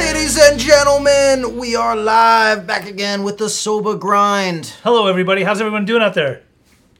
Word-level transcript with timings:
Ladies 0.00 0.38
and 0.40 0.58
gentlemen, 0.58 1.58
we 1.58 1.76
are 1.76 1.94
live 1.94 2.66
back 2.66 2.88
again 2.88 3.22
with 3.22 3.36
the 3.36 3.50
sober 3.50 3.94
grind. 3.94 4.72
Hello, 4.82 5.06
everybody. 5.06 5.42
How's 5.42 5.60
everyone 5.60 5.84
doing 5.84 6.00
out 6.00 6.14
there? 6.14 6.42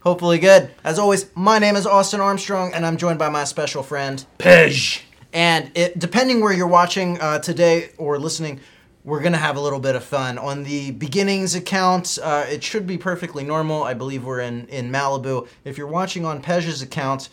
Hopefully 0.01 0.39
good. 0.39 0.71
As 0.85 0.99
always, 0.99 1.35
my 1.35 1.59
name 1.59 1.77
is 1.77 1.87
Austin 1.87 2.21
Armstrong, 2.21 2.75
and 2.75 2.85
I'm 2.85 2.99
joined 2.99 3.19
by 3.19 3.31
my 3.31 3.45
special 3.45 3.83
friend. 3.83 4.23
Pej. 4.39 5.01
And 5.33 5.71
it, 5.75 5.99
depending 5.99 6.43
where 6.43 6.53
you're 6.53 6.67
watching 6.67 7.19
uh, 7.23 7.39
today 7.39 7.89
or 7.97 8.19
listening, 8.19 8.61
we're 9.03 9.23
gonna 9.23 9.39
have 9.39 9.57
a 9.57 9.61
little 9.61 9.81
bit 9.81 9.97
of 9.97 10.05
fun 10.05 10.37
on 10.37 10.65
the 10.65 10.91
beginnings 10.91 11.55
account. 11.55 12.19
Uh, 12.23 12.45
it 12.51 12.63
should 12.63 12.87
be 12.87 12.99
perfectly 12.99 13.45
normal. 13.45 13.83
I 13.83 13.95
believe 13.95 14.27
we're 14.27 14.41
in 14.41 14.69
in 14.69 14.93
Malibu. 14.93 15.49
If 15.65 15.79
you're 15.79 15.87
watching 15.87 16.27
on 16.27 16.43
Pej's 16.43 16.83
account, 16.83 17.31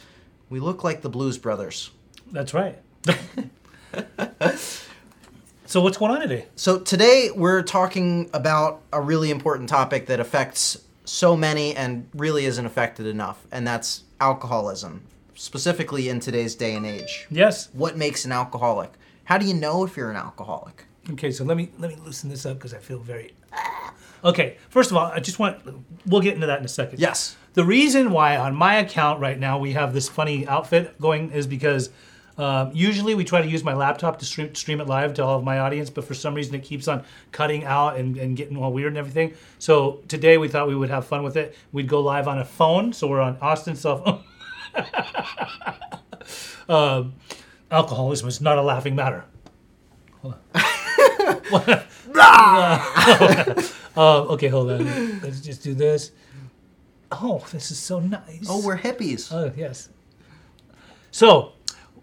we 0.50 0.62
look 0.62 0.86
like 0.86 1.02
the 1.02 1.10
Blues 1.10 1.38
Brothers. 1.38 1.92
That's 2.32 2.54
right. 2.54 2.80
so 5.68 5.82
what's 5.82 5.98
going 5.98 6.12
on 6.12 6.22
today? 6.22 6.46
So 6.56 6.80
today 6.80 7.30
we're 7.36 7.62
talking 7.62 8.30
about 8.34 8.82
a 8.94 9.02
really 9.02 9.30
important 9.30 9.68
topic 9.68 10.06
that 10.06 10.20
affects 10.20 10.82
so 11.04 11.36
many 11.36 11.76
and 11.76 12.08
really 12.16 12.46
isn't 12.46 12.66
affected 12.66 13.06
enough, 13.06 13.46
and 13.52 13.68
that's 13.68 14.04
alcoholism, 14.22 15.06
specifically 15.36 16.08
in 16.08 16.22
today's 16.22 16.56
day 16.56 16.74
and 16.74 16.86
age. 16.86 17.28
Yes. 17.30 17.70
What 17.74 17.98
makes 17.98 18.24
an 18.24 18.32
alcoholic? 18.32 18.92
How 19.26 19.38
do 19.38 19.46
you 19.46 19.54
know 19.54 19.84
if 19.84 19.98
you're 19.98 20.10
an 20.10 20.16
alcoholic? 20.16 20.86
Okay, 21.12 21.32
so 21.32 21.44
let 21.44 21.58
me 21.58 21.70
let 21.78 21.92
me 21.92 21.98
loosen 22.04 22.30
this 22.30 22.46
up 22.46 22.58
because 22.58 22.74
I 22.74 22.80
feel 22.80 23.00
very. 23.00 23.34
ah. 23.52 23.94
Okay, 24.24 24.58
first 24.70 24.90
of 24.90 24.98
all, 24.98 25.12
I 25.12 25.20
just 25.20 25.38
want 25.38 25.60
we'll 26.06 26.22
get 26.22 26.34
into 26.34 26.48
that 26.48 26.60
in 26.60 26.66
a 26.66 26.70
second. 26.70 27.00
Yes. 27.00 27.36
The 27.54 27.66
reason 27.66 28.12
why 28.12 28.38
on 28.38 28.56
my 28.56 28.76
account 28.76 29.20
right 29.20 29.38
now 29.38 29.58
we 29.58 29.74
have 29.74 29.94
this 29.94 30.08
funny 30.08 30.48
outfit 30.48 31.00
going 31.02 31.32
is 31.32 31.46
because 31.46 31.90
um, 32.38 32.72
usually 32.74 33.16
we 33.16 33.24
try 33.24 33.42
to 33.42 33.48
use 33.48 33.64
my 33.64 33.74
laptop 33.74 34.20
to 34.20 34.26
stream, 34.26 34.54
stream 34.54 34.80
it 34.80 34.88
live 34.88 35.14
to 35.16 35.24
all 35.24 35.40
of 35.40 35.44
my 35.44 35.60
audience, 35.60 35.90
but 35.90 36.04
for 36.04 36.14
some 36.14 36.34
reason 36.34 36.54
it 36.56 36.64
keeps 36.64 36.88
on 36.88 37.04
cutting 37.32 37.64
out 37.66 37.98
and, 37.98 38.18
and 38.18 38.38
getting 38.38 38.58
all 38.58 38.72
weird 38.72 38.90
and 38.90 38.98
everything. 38.98 39.34
So 39.60 40.02
today 40.08 40.38
we 40.38 40.48
thought 40.48 40.68
we 40.68 40.76
would 40.76 40.90
have 40.90 41.06
fun 41.06 41.24
with 41.24 41.36
it. 41.36 41.56
We'd 41.72 41.88
go 41.88 42.02
live 42.02 42.28
on 42.28 42.40
a 42.40 42.46
phone, 42.46 42.94
so 42.94 43.08
we're 43.08 43.22
on 43.22 43.38
Austin's 43.42 43.82
cell 43.82 44.04
phone. 44.04 44.24
um, 46.70 47.16
alcoholism 47.72 48.28
is 48.28 48.40
not 48.42 48.58
a 48.58 48.62
laughing 48.62 48.96
matter. 48.96 49.26
Uh, 52.20 52.74
okay, 53.98 54.48
hold 54.48 54.72
on. 54.72 55.20
Let's 55.22 55.42
just 55.42 55.64
do 55.64 55.74
this. 55.74 56.12
Oh, 57.12 57.46
this 57.52 57.72
is 57.72 57.80
so 57.80 58.00
nice. 58.00 58.46
Oh, 58.50 58.66
we're 58.66 58.78
hippies. 58.78 59.32
Oh, 59.32 59.52
yes. 59.56 59.90
So, 61.12 61.54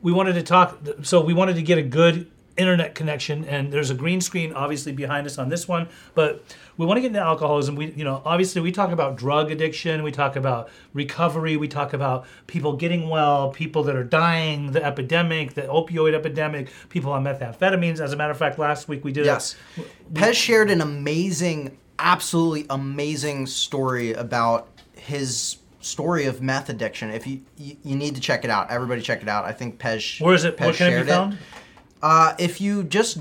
we 0.04 0.12
wanted 0.12 0.34
to 0.34 0.42
talk. 0.44 0.78
So, 1.02 1.20
we 1.20 1.34
wanted 1.34 1.56
to 1.56 1.62
get 1.62 1.78
a 1.78 1.82
good 1.82 2.30
internet 2.56 2.94
connection, 2.94 3.44
and 3.46 3.72
there's 3.72 3.90
a 3.90 3.94
green 3.94 4.20
screen 4.20 4.52
obviously 4.52 4.92
behind 4.92 5.26
us 5.26 5.38
on 5.38 5.48
this 5.48 5.66
one. 5.66 5.88
But 6.14 6.44
we 6.76 6.86
want 6.86 6.98
to 6.98 7.00
get 7.00 7.08
into 7.08 7.18
alcoholism. 7.18 7.74
We, 7.74 7.90
you 7.92 8.04
know, 8.04 8.22
obviously 8.24 8.60
we 8.62 8.70
talk 8.70 8.92
about 8.92 9.16
drug 9.16 9.50
addiction, 9.50 10.04
we 10.04 10.12
talk 10.12 10.36
about 10.36 10.70
recovery, 10.92 11.56
we 11.56 11.66
talk 11.66 11.94
about 11.94 12.26
people 12.46 12.76
getting 12.76 13.08
well, 13.08 13.50
people 13.50 13.82
that 13.84 13.96
are 13.96 14.04
dying, 14.04 14.70
the 14.70 14.84
epidemic, 14.84 15.54
the 15.54 15.62
opioid 15.62 16.14
epidemic, 16.14 16.68
people 16.90 17.10
on 17.10 17.24
methamphetamines. 17.24 17.98
As 17.98 18.12
a 18.12 18.16
matter 18.16 18.30
of 18.30 18.38
fact, 18.38 18.56
last 18.56 18.86
week 18.86 19.04
we 19.04 19.10
did. 19.10 19.24
a- 19.24 19.26
Yes. 19.26 19.56
Pej 20.12 20.34
shared 20.34 20.70
an 20.70 20.80
amazing, 20.80 21.76
absolutely 21.98 22.66
amazing 22.70 23.46
story 23.46 24.12
about 24.12 24.68
his 24.96 25.56
story 25.84 26.24
of 26.26 26.40
meth 26.42 26.68
addiction. 26.68 27.10
If 27.10 27.26
you 27.26 27.42
you, 27.56 27.76
you 27.84 27.96
need 27.96 28.14
to 28.14 28.20
check 28.20 28.44
it 28.44 28.50
out, 28.50 28.70
everybody 28.70 29.02
check 29.02 29.22
it 29.22 29.28
out. 29.28 29.44
I 29.44 29.52
think 29.52 29.78
Pej. 29.78 30.20
Where 30.20 30.34
is 30.34 30.44
it? 30.44 30.58
Where 30.58 30.72
can 30.72 30.92
it 30.92 31.02
be 31.04 31.08
found? 31.08 31.38
Uh, 32.02 32.34
if 32.38 32.60
you 32.60 32.84
just 32.84 33.18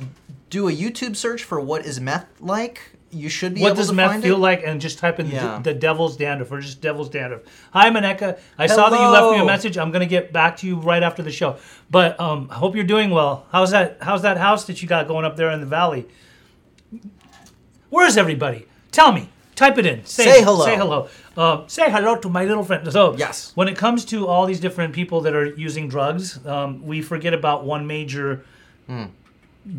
do 0.50 0.68
a 0.68 0.72
YouTube 0.72 1.16
search 1.16 1.44
for 1.44 1.60
what 1.60 1.86
is 1.86 2.00
meth 2.00 2.28
like, 2.40 2.92
you 3.12 3.30
should 3.30 3.54
be 3.54 3.62
able 3.62 3.76
to 3.76 3.82
do 3.82 3.88
that. 3.88 3.92
What 3.94 4.04
does 4.08 4.14
meth 4.14 4.24
feel 4.24 4.36
it. 4.36 4.40
like? 4.40 4.64
And 4.66 4.82
just 4.82 5.00
type 5.00 5.20
in 5.20 5.28
Yeah. 5.30 5.58
the, 5.64 5.74
the 5.74 5.80
devil's 5.80 6.18
dandruff 6.18 6.52
or 6.52 6.60
just 6.60 6.82
devil's 6.82 7.10
dandruff. 7.10 7.42
Hi, 7.72 7.90
Maneka. 7.90 8.40
I 8.58 8.68
saw 8.68 8.90
that 8.90 9.00
you 9.00 9.08
left 9.08 9.32
me 9.32 9.40
a 9.42 9.46
message. 9.46 9.78
I'm 9.78 9.92
gonna 9.92 10.06
get 10.06 10.34
back 10.34 10.58
to 10.58 10.68
you 10.68 10.76
right 10.78 11.02
after 11.04 11.22
the 11.24 11.32
show. 11.32 11.58
But 11.90 12.20
um, 12.20 12.48
I 12.52 12.56
hope 12.56 12.76
you're 12.76 12.84
doing 12.84 13.10
well. 13.10 13.46
How's 13.52 13.72
that? 13.72 13.98
How's 14.02 14.24
that 14.24 14.38
house 14.38 14.66
that 14.66 14.82
you 14.82 14.88
got 14.88 15.08
going 15.08 15.26
up 15.26 15.38
there 15.38 15.52
in 15.52 15.60
the 15.60 15.66
valley? 15.66 16.08
Where's 17.90 18.18
everybody? 18.18 18.66
Tell 18.92 19.12
me. 19.12 19.30
Type 19.56 19.78
it 19.78 19.86
in. 19.86 20.04
Say, 20.06 20.24
Say 20.26 20.44
hello. 20.44 20.66
Say 20.66 20.76
hello. 20.76 21.10
Um, 21.38 21.64
say 21.68 21.90
hello 21.92 22.16
to 22.18 22.30
my 22.30 22.46
little 22.46 22.64
friend. 22.64 22.92
So 22.92 23.16
Yes. 23.18 23.52
when 23.56 23.68
it 23.68 23.78
comes 23.78 24.04
to 24.06 24.28
all 24.28 24.46
these 24.46 24.60
different 24.60 24.94
people 24.94 25.22
that 25.22 25.36
are 25.36 25.46
using 25.46 25.88
drugs, 25.88 26.44
um, 26.46 26.86
we 26.86 27.02
forget 27.02 27.34
about 27.34 27.64
one 27.64 27.86
major 27.88 28.46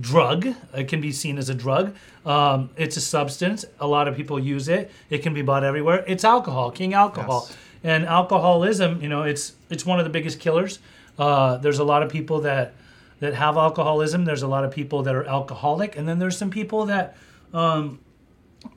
drug. 0.00 0.46
It 0.74 0.88
can 0.88 1.00
be 1.00 1.12
seen 1.12 1.38
as 1.38 1.48
a 1.48 1.54
drug. 1.54 1.94
Um, 2.24 2.70
it's 2.76 2.96
a 2.96 3.00
substance. 3.00 3.64
A 3.80 3.86
lot 3.86 4.08
of 4.08 4.16
people 4.16 4.38
use 4.40 4.68
it. 4.68 4.90
It 5.10 5.18
can 5.18 5.34
be 5.34 5.42
bought 5.42 5.64
everywhere. 5.64 6.04
It's 6.06 6.24
alcohol, 6.24 6.70
king 6.70 6.94
alcohol, 6.94 7.46
Yes. 7.48 7.56
and 7.82 8.06
alcoholism. 8.06 9.02
You 9.02 9.08
know, 9.08 9.22
it's 9.22 9.52
it's 9.70 9.84
one 9.84 9.98
of 9.98 10.04
the 10.04 10.10
biggest 10.10 10.40
killers. 10.40 10.78
Uh, 11.18 11.58
there's 11.58 11.78
a 11.78 11.84
lot 11.84 12.02
of 12.02 12.08
people 12.10 12.40
that 12.40 12.72
that 13.20 13.34
have 13.34 13.56
alcoholism. 13.56 14.24
There's 14.24 14.42
a 14.42 14.48
lot 14.48 14.64
of 14.64 14.70
people 14.70 15.02
that 15.02 15.14
are 15.14 15.24
alcoholic, 15.24 15.96
and 15.96 16.08
then 16.08 16.18
there's 16.18 16.36
some 16.36 16.50
people 16.50 16.86
that 16.86 17.16
um, 17.52 17.98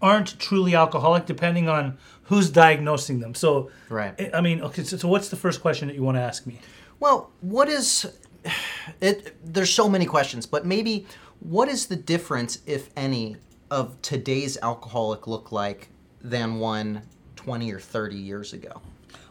aren't 0.01 0.39
truly 0.39 0.75
alcoholic, 0.75 1.25
depending 1.25 1.67
on 1.69 1.97
who's 2.23 2.49
diagnosing 2.49 3.19
them. 3.19 3.33
So, 3.33 3.71
Right. 3.89 4.29
I- 4.33 4.41
mean, 4.41 4.61
okay. 4.61 4.83
So, 4.83 4.97
so 4.97 5.07
what's 5.07 5.29
the 5.29 5.35
first 5.35 5.61
question 5.61 5.87
that 5.87 5.95
you 5.95 6.03
want 6.03 6.17
to 6.17 6.21
ask 6.21 6.45
me? 6.45 6.59
Well, 6.99 7.29
what 7.41 7.69
is 7.69 8.05
it? 9.01 9.35
There's 9.43 9.73
so 9.73 9.89
many 9.89 10.05
questions, 10.05 10.45
but 10.45 10.65
maybe 10.65 11.05
what 11.39 11.67
is 11.69 11.87
the 11.87 11.95
difference, 11.95 12.59
if 12.65 12.89
any, 12.95 13.37
of 13.69 14.01
today's 14.01 14.57
alcoholic 14.61 15.27
look 15.27 15.51
like 15.51 15.89
than 16.21 16.59
one 16.59 17.01
20 17.35 17.71
or 17.71 17.79
30 17.79 18.15
years 18.15 18.53
ago? 18.53 18.81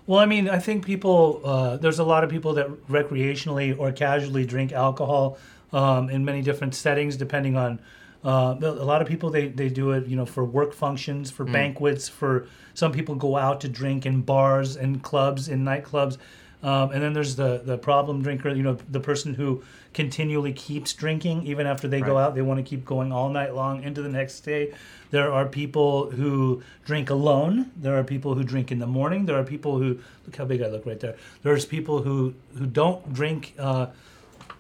Well, 0.07 0.21
I 0.21 0.27
mean, 0.27 0.49
I 0.49 0.59
think 0.59 0.85
people, 0.87 1.41
uh, 1.45 1.77
there's 1.79 1.99
a 1.99 2.05
lot 2.05 2.23
of 2.23 2.31
people 2.31 2.55
that 2.55 2.69
recreationally 2.89 3.77
or 3.79 3.91
casually 3.93 4.47
drink 4.47 4.73
alcohol 4.73 5.37
um, 5.73 6.09
in 6.11 6.25
many 6.25 6.43
different 6.43 6.75
settings, 6.75 7.17
depending 7.17 7.57
on. 7.57 7.81
Uh, 8.27 8.57
a 8.61 8.85
lot 8.85 9.01
of 9.01 9.07
people 9.07 9.31
they, 9.31 9.47
they 9.47 9.69
do 9.69 9.93
it, 9.93 10.07
you 10.09 10.17
know, 10.17 10.27
for 10.27 10.45
work 10.45 10.73
functions, 10.75 11.31
for 11.31 11.45
banquets, 11.45 12.09
for 12.09 12.49
some 12.75 12.91
people 12.91 13.15
go 13.15 13.37
out 13.37 13.61
to 13.61 13.69
drink 13.69 14.05
in 14.05 14.21
bars 14.21 14.77
and 14.77 15.01
clubs, 15.01 15.49
in 15.49 15.65
nightclubs, 15.65 16.19
um, 16.63 16.91
and 16.91 17.01
then 17.01 17.13
there's 17.13 17.37
the 17.37 17.63
the 17.65 17.79
problem 17.79 18.23
drinker, 18.23 18.51
you 18.51 18.65
know, 18.65 18.77
the 18.91 18.99
person 18.99 19.35
who 19.35 19.63
continually 19.95 20.53
keeps 20.53 20.93
drinking 20.93 21.47
even 21.47 21.67
after 21.67 21.87
they 21.87 22.01
go 22.01 22.19
out. 22.19 22.35
They 22.35 22.43
want 22.43 22.59
to 22.59 22.65
keep 22.65 22.85
going 22.85 23.13
all 23.13 23.29
night 23.29 23.55
long 23.55 23.85
into 23.85 24.03
the 24.03 24.09
next 24.09 24.41
day. 24.41 24.75
There 25.13 25.31
are 25.33 25.47
people 25.47 26.11
who 26.11 26.63
drink 26.85 27.11
alone. 27.11 27.71
There 27.77 27.97
are 27.97 28.03
people 28.05 28.35
who 28.35 28.43
drink 28.43 28.73
in 28.73 28.81
the 28.81 28.87
morning. 28.87 29.27
There 29.27 29.39
are 29.39 29.45
people 29.45 29.79
who 29.79 30.01
look 30.25 30.37
how 30.37 30.45
big 30.47 30.63
I 30.63 30.67
look 30.67 30.85
right 30.85 30.99
there. 30.99 31.17
There's 31.45 31.65
people 31.65 32.03
who 32.03 32.35
who 32.59 32.67
don't 32.67 33.15
drink. 33.15 33.55
Uh, 33.59 33.87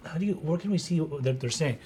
how 0.04 0.18
do 0.18 0.26
you? 0.26 0.34
Where 0.34 0.58
can 0.58 0.70
we 0.70 0.78
see 0.78 1.00
what 1.00 1.24
that 1.24 1.40
they're 1.40 1.50
saying? 1.50 1.78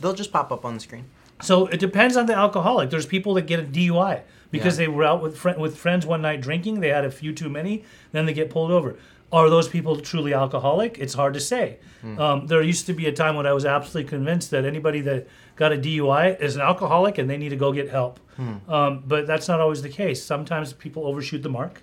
They'll 0.00 0.14
just 0.14 0.32
pop 0.32 0.50
up 0.52 0.64
on 0.64 0.74
the 0.74 0.80
screen. 0.80 1.04
So 1.40 1.66
it 1.66 1.78
depends 1.80 2.16
on 2.16 2.26
the 2.26 2.34
alcoholic. 2.34 2.90
There's 2.90 3.06
people 3.06 3.34
that 3.34 3.46
get 3.46 3.60
a 3.60 3.62
DUI 3.62 4.22
because 4.50 4.78
Yeah. 4.78 4.86
they 4.86 4.88
were 4.88 5.04
out 5.04 5.22
with 5.22 5.36
fri 5.36 5.54
with 5.56 5.76
friends 5.76 6.04
one 6.06 6.22
night 6.22 6.40
drinking. 6.40 6.80
They 6.80 6.88
had 6.88 7.04
a 7.04 7.10
few 7.10 7.32
too 7.32 7.48
many, 7.48 7.84
then 8.12 8.26
they 8.26 8.32
get 8.32 8.50
pulled 8.50 8.70
over. 8.70 8.96
Are 9.30 9.50
those 9.50 9.68
people 9.68 9.96
truly 10.00 10.32
alcoholic? 10.32 10.98
It's 10.98 11.12
hard 11.14 11.34
to 11.34 11.40
say. 11.40 11.78
Um, 12.16 12.46
there 12.46 12.62
used 12.62 12.86
to 12.86 12.92
be 12.94 13.06
a 13.06 13.12
time 13.12 13.36
when 13.36 13.46
I 13.46 13.52
was 13.52 13.66
absolutely 13.66 14.08
convinced 14.08 14.50
that 14.52 14.64
anybody 14.64 15.00
that 15.02 15.26
got 15.56 15.70
a 15.72 15.76
DUI 15.76 16.30
is 16.40 16.56
an 16.56 16.62
alcoholic 16.62 17.18
and 17.18 17.28
they 17.28 17.36
need 17.36 17.50
to 17.50 17.56
go 17.56 17.72
get 17.72 17.90
help. 17.90 18.20
Um, 18.68 19.02
but 19.06 19.26
that's 19.26 19.46
not 19.48 19.60
always 19.60 19.82
the 19.82 19.88
case. 19.88 20.22
Sometimes 20.24 20.72
people 20.72 21.06
overshoot 21.06 21.42
the 21.42 21.48
mark. 21.50 21.82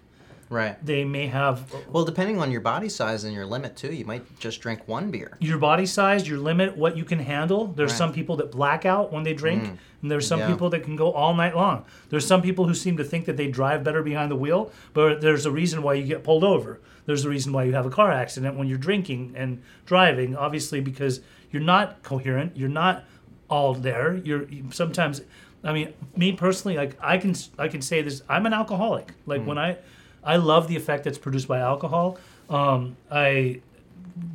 Right. 0.56 0.86
They 0.86 1.04
may 1.04 1.28
have 1.28 1.70
Well, 1.92 2.06
depending 2.06 2.40
on 2.40 2.50
your 2.50 2.62
body 2.62 2.88
size 2.88 3.26
and 3.26 3.34
your 3.34 3.46
limit 3.46 3.76
too, 3.76 3.94
you 3.94 4.06
might 4.06 4.40
just 4.40 4.62
drink 4.62 4.88
one 4.88 5.12
beer. 5.12 5.38
your 5.42 5.58
body 5.58 5.86
size, 5.86 6.30
your 6.30 6.38
limit, 6.38 6.78
what 6.78 6.96
you 6.96 7.04
can 7.04 7.20
handle. 7.20 7.68
There's 7.68 7.92
Right. 7.92 7.98
some 7.98 8.14
people 8.14 8.38
that 8.38 8.52
black 8.52 8.86
out 8.86 9.12
when 9.12 9.24
they 9.24 9.34
drink, 9.34 9.64
mm. 9.64 9.78
and 10.02 10.10
there's 10.10 10.26
some 10.26 10.40
Yeah. 10.40 10.48
people 10.48 10.70
that 10.70 10.84
can 10.84 10.96
go 10.96 11.12
all 11.12 11.34
night 11.34 11.58
long. 11.58 11.84
There's 12.10 12.26
some 12.26 12.42
people 12.42 12.68
who 12.68 12.74
seem 12.74 12.96
to 12.96 13.04
think 13.04 13.26
that 13.26 13.36
they 13.36 13.48
drive 13.48 13.84
better 13.84 14.02
behind 14.02 14.32
the 14.32 14.38
wheel, 14.38 14.72
but 14.94 15.20
there's 15.20 15.46
a 15.46 15.52
reason 15.52 15.84
why 15.84 15.96
you 15.96 16.04
get 16.06 16.24
pulled 16.24 16.46
over. 16.46 16.80
There's 17.06 17.26
a 17.26 17.30
reason 17.30 17.52
why 17.52 17.66
you 17.66 17.74
have 17.74 17.86
a 17.86 17.90
car 17.90 18.10
accident 18.14 18.56
when 18.56 18.70
you're 18.70 18.78
drinking 18.78 19.34
and 19.36 19.62
driving, 19.86 20.38
obviously 20.38 20.80
because 20.80 21.20
you're 21.52 21.62
not 21.62 22.02
coherent, 22.02 22.56
you're 22.56 22.70
not 22.70 23.04
all 23.50 23.74
there. 23.74 24.16
You're 24.24 24.46
you- 24.48 24.72
sometimes 24.72 25.22
I 25.66 25.74
mean, 25.74 25.94
me 26.16 26.32
personally, 26.32 26.78
like 26.78 26.96
I 27.02 27.18
can 27.18 27.36
I 27.60 27.68
can 27.68 27.82
say 27.82 28.02
this, 28.02 28.22
I'm 28.30 28.46
an 28.46 28.54
alcoholic. 28.54 29.12
Like 29.26 29.42
mm. 29.42 29.48
when 29.48 29.58
I 29.58 29.78
I 30.26 30.38
love 30.38 30.68
the 30.68 30.76
effect 30.76 31.04
that's 31.04 31.18
produced 31.18 31.48
by 31.48 31.60
alcohol. 31.60 32.18
Um, 32.50 32.98
I 33.12 33.62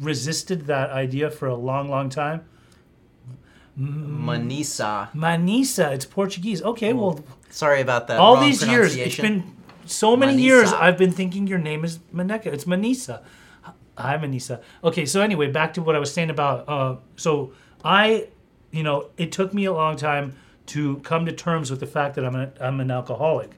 resisted 0.00 0.66
that 0.66 0.90
idea 0.90 1.30
for 1.30 1.48
a 1.48 1.54
long, 1.54 1.88
long 1.88 2.08
time. 2.08 2.44
Manisa. 3.78 5.10
Manisa, 5.12 5.92
it's 5.92 6.04
Portuguese. 6.04 6.62
Okay, 6.62 6.92
well, 6.92 7.24
Sorry 7.50 7.80
about 7.80 8.06
that. 8.08 8.18
all 8.18 8.40
these 8.40 8.66
years, 8.66 8.94
it's 8.96 9.16
been 9.16 9.56
so 9.86 10.16
many 10.16 10.40
years, 10.40 10.72
I've 10.72 10.98
been 10.98 11.12
thinking 11.12 11.46
your 11.46 11.58
name 11.58 11.84
is 11.84 11.98
Maneka. 12.14 12.46
It's 12.46 12.64
Manisa. 12.64 13.22
Hi, 13.96 14.16
Manisa. 14.16 14.62
Okay, 14.84 15.04
so 15.04 15.20
anyway, 15.20 15.50
back 15.50 15.74
to 15.74 15.82
what 15.82 15.96
I 15.96 15.98
was 15.98 16.12
saying 16.12 16.30
about. 16.30 16.68
Uh, 16.68 16.96
so 17.16 17.52
I 17.84 18.28
you 18.70 18.82
know, 18.82 19.10
it 19.16 19.32
took 19.32 19.52
me 19.52 19.64
a 19.64 19.72
long 19.72 19.96
time 19.96 20.34
to 20.66 20.98
come 20.98 21.26
to 21.26 21.32
terms 21.32 21.70
with 21.70 21.80
the 21.80 21.86
fact 21.86 22.14
that 22.14 22.24
I'm 22.24 22.36
an, 22.36 22.52
I'm 22.60 22.80
an 22.80 22.90
alcoholic. 22.90 23.50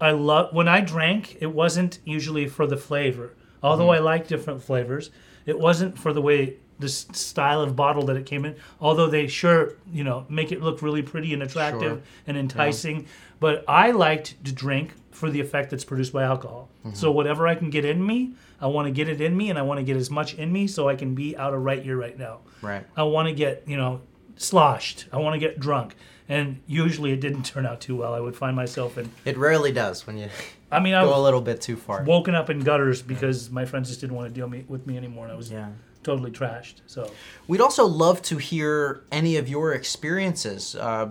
I 0.00 0.10
love 0.10 0.52
when 0.52 0.68
I 0.68 0.80
drank. 0.80 1.38
It 1.40 1.52
wasn't 1.52 1.98
usually 2.04 2.46
for 2.48 2.66
the 2.66 2.76
flavor, 2.76 3.34
although 3.62 3.86
mm-hmm. 3.86 4.02
I 4.02 4.10
like 4.10 4.28
different 4.28 4.62
flavors. 4.62 5.10
It 5.46 5.58
wasn't 5.58 5.98
for 5.98 6.12
the 6.12 6.20
way 6.20 6.56
the 6.78 6.88
style 6.88 7.62
of 7.62 7.74
bottle 7.74 8.04
that 8.06 8.16
it 8.16 8.26
came 8.26 8.44
in. 8.44 8.56
Although 8.80 9.08
they 9.08 9.26
sure 9.26 9.74
you 9.90 10.04
know 10.04 10.26
make 10.28 10.52
it 10.52 10.62
look 10.62 10.82
really 10.82 11.02
pretty 11.02 11.32
and 11.32 11.42
attractive 11.42 11.98
Sure. 11.98 12.02
and 12.26 12.36
enticing, 12.36 13.06
but 13.40 13.64
I 13.66 13.90
liked 13.92 14.42
to 14.44 14.52
drink 14.52 14.92
for 15.10 15.30
the 15.30 15.40
effect 15.40 15.70
that's 15.70 15.84
produced 15.84 16.12
by 16.12 16.24
alcohol. 16.24 16.68
Mm-hmm. 16.80 16.94
So 16.94 17.10
whatever 17.10 17.48
I 17.48 17.54
can 17.54 17.70
get 17.70 17.86
in 17.86 18.04
me, 18.04 18.34
I 18.60 18.66
want 18.66 18.86
to 18.86 18.92
get 18.92 19.08
it 19.08 19.20
in 19.20 19.36
me, 19.36 19.50
and 19.50 19.58
I 19.58 19.62
want 19.62 19.78
to 19.78 19.84
get 19.84 19.96
as 19.96 20.10
much 20.10 20.34
in 20.34 20.52
me 20.52 20.66
so 20.66 20.88
I 20.88 20.94
can 20.94 21.14
be 21.14 21.36
out 21.36 21.54
of 21.54 21.62
right 21.62 21.82
here, 21.82 21.96
right 21.96 22.18
now. 22.18 22.40
Right. 22.60 22.84
I 22.96 23.02
want 23.04 23.28
to 23.28 23.34
get, 23.34 23.64
you 23.66 23.76
know, 23.76 24.02
sloshed. 24.36 25.06
I 25.12 25.18
want 25.18 25.34
to 25.34 25.38
get 25.38 25.58
drunk. 25.58 25.96
And 26.28 26.60
usually 26.66 27.12
it 27.12 27.20
didn't 27.20 27.44
turn 27.44 27.66
out 27.66 27.80
too 27.80 27.96
well. 27.96 28.12
I 28.14 28.20
would 28.20 28.34
find 28.36 28.56
myself 28.56 28.98
in, 28.98 29.10
It 29.24 29.36
rarely 29.36 29.70
does 29.72 30.06
when 30.06 30.18
you 30.18 30.28
I 30.72 30.80
mean, 30.80 30.94
I 30.94 31.02
go 31.04 31.16
a 31.18 31.22
little 31.22 31.40
bit 31.40 31.60
too 31.60 31.76
far. 31.76 32.02
woken 32.02 32.34
up 32.34 32.50
in 32.50 32.60
gutters 32.60 33.00
because 33.02 33.50
my 33.50 33.64
friends 33.64 33.88
just 33.88 34.00
didn't 34.00 34.16
want 34.16 34.28
to 34.28 34.34
deal 34.34 34.48
me, 34.48 34.64
with 34.68 34.86
me 34.86 34.96
anymore. 34.96 35.24
And 35.26 35.32
I 35.32 35.36
was 35.36 35.50
Yeah. 35.52 35.68
totally 36.02 36.30
trashed. 36.32 36.76
So, 36.86 37.10
We'd 37.46 37.60
also 37.60 37.86
love 37.86 38.22
to 38.22 38.38
hear 38.38 39.02
any 39.12 39.36
of 39.36 39.48
your 39.48 39.72
experiences. 39.72 40.74
Uh, 40.74 41.10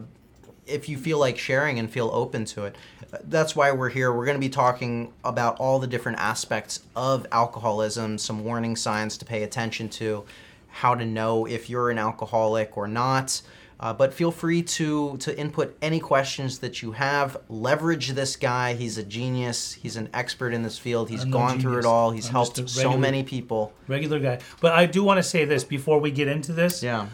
if 0.67 0.89
you 0.89 0.97
feel 0.97 1.19
like 1.19 1.37
sharing 1.37 1.79
and 1.79 1.89
feel 1.89 2.09
open 2.11 2.43
to 2.45 2.65
it, 2.65 2.75
that's 3.25 3.55
why 3.55 3.71
we're 3.71 3.89
here. 3.89 4.11
We're 4.11 4.25
going 4.25 4.35
to 4.37 4.41
be 4.45 4.49
talking 4.49 5.13
about 5.23 5.57
all 5.59 5.79
the 5.79 5.87
different 5.87 6.17
aspects 6.17 6.81
of 6.95 7.25
alcoholism, 7.31 8.17
some 8.17 8.43
warning 8.43 8.75
signs 8.75 9.17
to 9.19 9.25
pay 9.25 9.43
attention 9.43 9.89
to, 9.89 10.25
how 10.69 10.95
to 10.95 11.05
know 11.05 11.45
if 11.45 11.69
you're 11.69 11.89
an 11.91 11.99
alcoholic 11.99 12.75
or 12.77 12.87
not. 12.87 13.41
Uh, 13.77 13.91
but 13.93 14.13
feel 14.13 14.31
free 14.31 14.61
to 14.61 15.17
to 15.17 15.37
input 15.37 15.77
any 15.81 15.99
questions 15.99 16.59
that 16.59 16.81
you 16.81 16.93
have. 16.93 17.35
Leverage 17.49 18.09
this 18.11 18.35
guy. 18.37 18.73
He's 18.73 18.97
a 18.97 19.03
genius. 19.03 19.73
He's 19.73 19.97
an 19.97 20.09
expert 20.13 20.53
in 20.53 20.63
this 20.63 20.77
field. 20.77 21.09
He's 21.09 21.23
I'm 21.23 21.31
gone 21.31 21.59
through 21.59 21.79
it 21.79 21.85
all. 21.85 22.11
He's 22.11 22.27
I'm 22.27 22.31
helped 22.31 22.57
a 22.59 22.67
so 22.67 22.97
many 22.97 23.23
people. 23.23 23.73
regular 23.87 24.19
guy. 24.19 24.39
But 24.61 24.73
I 24.73 24.85
do 24.85 25.03
want 25.03 25.17
to 25.17 25.23
say 25.23 25.43
this 25.45 25.63
before 25.65 25.99
we 25.99 26.11
get 26.11 26.27
into 26.29 26.53
this. 26.53 26.81
Yeah. 26.81 27.07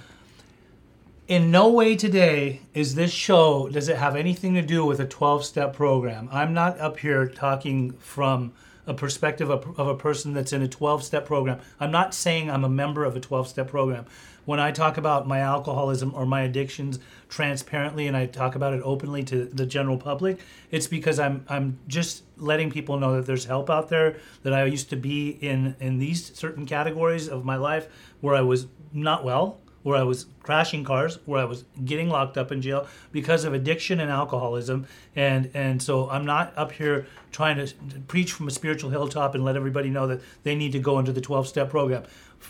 in 1.27 1.49
no 1.51 1.69
way 1.69 1.95
today 1.95 2.61
is 2.73 2.95
this 2.95 3.11
show 3.11 3.69
does 3.69 3.87
it 3.89 3.97
have 3.97 4.15
anything 4.15 4.53
to 4.55 4.61
do 4.61 4.85
with 4.85 4.99
a 4.99 5.05
12 5.05 5.45
step 5.45 5.73
program 5.73 6.27
i'm 6.31 6.53
not 6.53 6.77
up 6.79 6.97
here 6.99 7.25
talking 7.27 7.91
from 7.99 8.51
a 8.87 8.93
perspective 8.93 9.49
of, 9.49 9.79
of 9.79 9.87
a 9.87 9.95
person 9.95 10.33
that's 10.33 10.51
in 10.51 10.61
a 10.61 10.67
12 10.67 11.03
step 11.03 11.25
program 11.25 11.59
i'm 11.79 11.91
not 11.91 12.13
saying 12.13 12.49
i'm 12.49 12.63
a 12.65 12.69
member 12.69 13.05
of 13.05 13.15
a 13.15 13.19
12 13.19 13.47
step 13.47 13.67
program 13.69 14.05
when 14.45 14.59
i 14.59 14.71
talk 14.71 14.97
about 14.97 15.27
my 15.27 15.39
alcoholism 15.39 16.13
or 16.15 16.25
my 16.25 16.41
addictions 16.41 16.99
transparently 17.29 18.07
and 18.07 18.17
i 18.17 18.25
talk 18.25 18.55
about 18.55 18.73
it 18.73 18.81
openly 18.83 19.23
to 19.23 19.45
the 19.45 19.65
general 19.65 19.97
public 19.97 20.39
it's 20.69 20.87
because 20.87 21.19
i'm 21.19 21.45
i'm 21.49 21.79
just 21.87 22.23
letting 22.37 22.69
people 22.71 22.99
know 22.99 23.15
that 23.15 23.25
there's 23.25 23.45
help 23.45 23.69
out 23.69 23.89
there 23.89 24.17
that 24.43 24.53
i 24.53 24.65
used 24.65 24.89
to 24.89 24.95
be 24.95 25.29
in 25.29 25.75
in 25.79 25.97
these 25.97 26.35
certain 26.35 26.65
categories 26.65 27.27
of 27.27 27.45
my 27.45 27.55
life 27.55 27.87
where 28.19 28.35
i 28.35 28.41
was 28.41 28.67
not 28.93 29.23
well 29.23 29.60
where 29.83 29.97
I 29.97 30.03
was 30.03 30.25
crashing 30.43 30.83
cars, 30.83 31.19
where 31.25 31.41
I 31.41 31.45
was 31.45 31.63
getting 31.83 32.09
locked 32.09 32.37
up 32.37 32.51
in 32.51 32.61
jail 32.61 32.87
because 33.11 33.43
of 33.43 33.53
addiction 33.53 33.99
and 33.99 34.11
alcoholism. 34.11 34.87
And 35.15 35.49
and 35.53 35.81
so 35.81 36.09
I'm 36.09 36.25
not 36.25 36.53
up 36.55 36.71
here 36.71 37.07
trying 37.31 37.65
to 37.65 37.73
preach 38.07 38.33
from 38.33 38.47
a 38.47 38.51
spiritual 38.51 38.89
hilltop 38.89 39.35
and 39.35 39.43
let 39.43 39.55
everybody 39.55 39.89
know 39.89 40.07
that 40.07 40.21
they 40.43 40.55
need 40.55 40.71
to 40.73 40.79
go 40.79 40.99
into 40.99 41.11
the 41.11 41.21
12 41.21 41.47
step 41.47 41.69
program. 41.69 42.03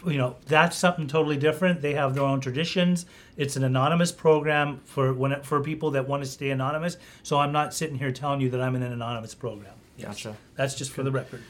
You 0.06 0.18
know, 0.18 0.38
that's 0.46 0.78
something 0.78 1.08
totally 1.08 1.38
different. 1.38 1.82
They 1.82 1.94
have 1.94 2.16
their 2.16 2.24
own 2.24 2.40
traditions. 2.40 3.06
It's 3.36 3.56
an 3.58 3.64
anonymous 3.64 4.12
program 4.12 4.82
for 4.86 5.14
when 5.14 5.42
for 5.44 5.62
people 5.62 5.92
that 5.92 6.08
want 6.08 6.24
to 6.24 6.30
stay 6.30 6.52
anonymous. 6.52 6.98
So 7.24 7.40
I'm 7.40 7.52
not 7.52 7.74
sitting 7.74 7.98
here 7.98 8.12
telling 8.12 8.42
you 8.42 8.50
that 8.52 8.62
I'm 8.62 8.76
in 8.76 8.84
an 8.84 8.94
anonymous 8.94 9.36
program. 9.36 9.74
Gotcha. 10.00 10.36
That's 10.56 10.76
just 10.76 10.92
for 10.92 11.04
the 11.04 11.12
record. 11.12 11.42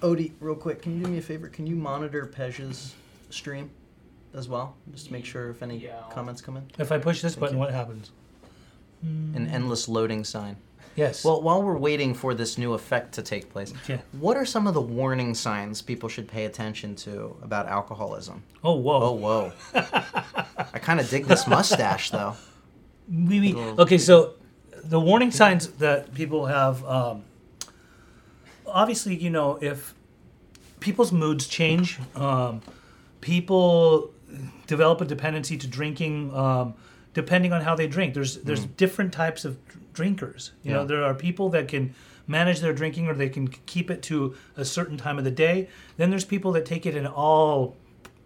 Odie, 0.00 0.32
real 0.40 0.54
quick, 0.54 0.82
can 0.82 0.96
you 0.96 1.04
do 1.04 1.10
me 1.10 1.18
a 1.18 1.22
favor? 1.22 1.48
Can 1.48 1.66
you 1.66 1.74
monitor 1.74 2.24
Pej's 2.26 2.94
stream 3.30 3.70
as 4.34 4.48
well? 4.48 4.74
Just 4.92 5.06
to 5.06 5.12
make 5.12 5.24
sure 5.24 5.50
if 5.50 5.62
any 5.62 5.78
Yeah. 5.78 6.02
comments 6.12 6.40
come 6.40 6.56
in. 6.56 6.64
If 6.78 6.92
I 6.92 6.98
push 6.98 7.22
this 7.22 7.34
Thank 7.34 7.40
button, 7.40 7.56
you. 7.56 7.60
what 7.60 7.72
happens? 7.72 8.10
An 9.02 9.48
endless 9.52 9.88
loading 9.88 10.24
sign. 10.24 10.56
Yes. 10.96 11.24
Well, 11.24 11.40
while 11.40 11.62
we're 11.62 11.78
waiting 11.78 12.12
for 12.12 12.34
this 12.34 12.58
new 12.58 12.72
effect 12.74 13.12
to 13.14 13.22
take 13.22 13.48
place, 13.50 13.72
Yeah. 13.88 13.98
what 14.12 14.36
are 14.36 14.44
some 14.44 14.66
of 14.66 14.74
the 14.74 14.80
warning 14.80 15.32
signs 15.34 15.80
people 15.80 16.08
should 16.08 16.26
pay 16.26 16.44
attention 16.44 16.96
to 16.96 17.36
about 17.42 17.68
alcoholism? 17.68 18.42
oh 18.64 18.74
whoa. 18.74 19.00
Oh, 19.02 19.12
whoa. 19.12 19.52
I 20.74 20.78
kind 20.80 20.98
of 20.98 21.08
dig 21.08 21.26
this 21.26 21.46
mustache, 21.46 22.10
though. 22.10 22.34
Maybe 23.06 23.52
Little- 23.52 23.80
okay. 23.82 23.98
So 23.98 24.34
the 24.82 24.98
warning 25.00 25.30
signs 25.30 25.68
that 25.78 26.12
people 26.14 26.46
have, 26.46 26.84
um, 26.84 27.22
obviously, 28.66 29.14
you 29.16 29.30
know, 29.30 29.58
if 29.62 29.94
people's 30.80 31.12
moods 31.12 31.46
change, 31.46 31.98
um, 32.16 32.60
people 33.20 34.10
develop 34.68 35.00
a 35.00 35.04
dependency 35.04 35.56
to 35.56 35.66
drinking, 35.66 36.32
um, 36.32 36.74
depending 37.14 37.52
on 37.52 37.62
how 37.62 37.74
they 37.74 37.88
drink. 37.88 38.14
There's 38.14 38.36
there's 38.38 38.64
different 38.66 39.12
types 39.12 39.44
of 39.44 39.58
drinkers. 39.92 40.52
You 40.62 40.72
know, 40.74 40.84
there 40.86 41.02
are 41.02 41.14
people 41.14 41.48
that 41.50 41.66
can 41.66 41.94
manage 42.28 42.60
their 42.60 42.74
drinking 42.74 43.08
or 43.08 43.14
they 43.14 43.30
can 43.30 43.48
keep 43.48 43.90
it 43.90 44.02
to 44.02 44.36
a 44.56 44.64
certain 44.64 44.96
time 44.96 45.18
of 45.18 45.24
the 45.24 45.30
day. 45.32 45.68
Then 45.96 46.10
there's 46.10 46.26
people 46.26 46.52
that 46.52 46.64
take 46.66 46.86
it 46.86 46.94
in 46.94 47.06
all 47.06 47.76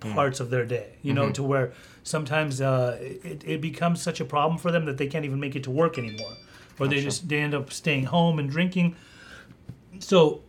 parts 0.01 0.41
of 0.41 0.51
their 0.51 0.67
day. 0.67 0.97
You 1.01 1.15
know, 1.15 1.31
to 1.31 1.43
where 1.43 1.73
sometimes 2.03 2.61
uh, 2.61 2.99
it, 3.01 3.45
it 3.47 3.61
becomes 3.61 4.03
such 4.03 4.21
a 4.21 4.25
problem 4.25 4.59
for 4.59 4.71
them 4.73 4.85
that 4.85 4.99
they 4.99 5.07
can't 5.07 5.25
even 5.25 5.41
make 5.41 5.57
it 5.57 5.63
to 5.65 5.71
work 5.71 5.97
anymore, 5.97 6.35
or 6.79 6.89
they 6.89 7.01
just 7.01 7.29
they 7.29 7.39
end 7.39 7.55
up 7.55 7.73
staying 7.73 8.05
home 8.07 8.39
and 8.41 8.51
drinking. 8.51 8.97
So 10.01 10.43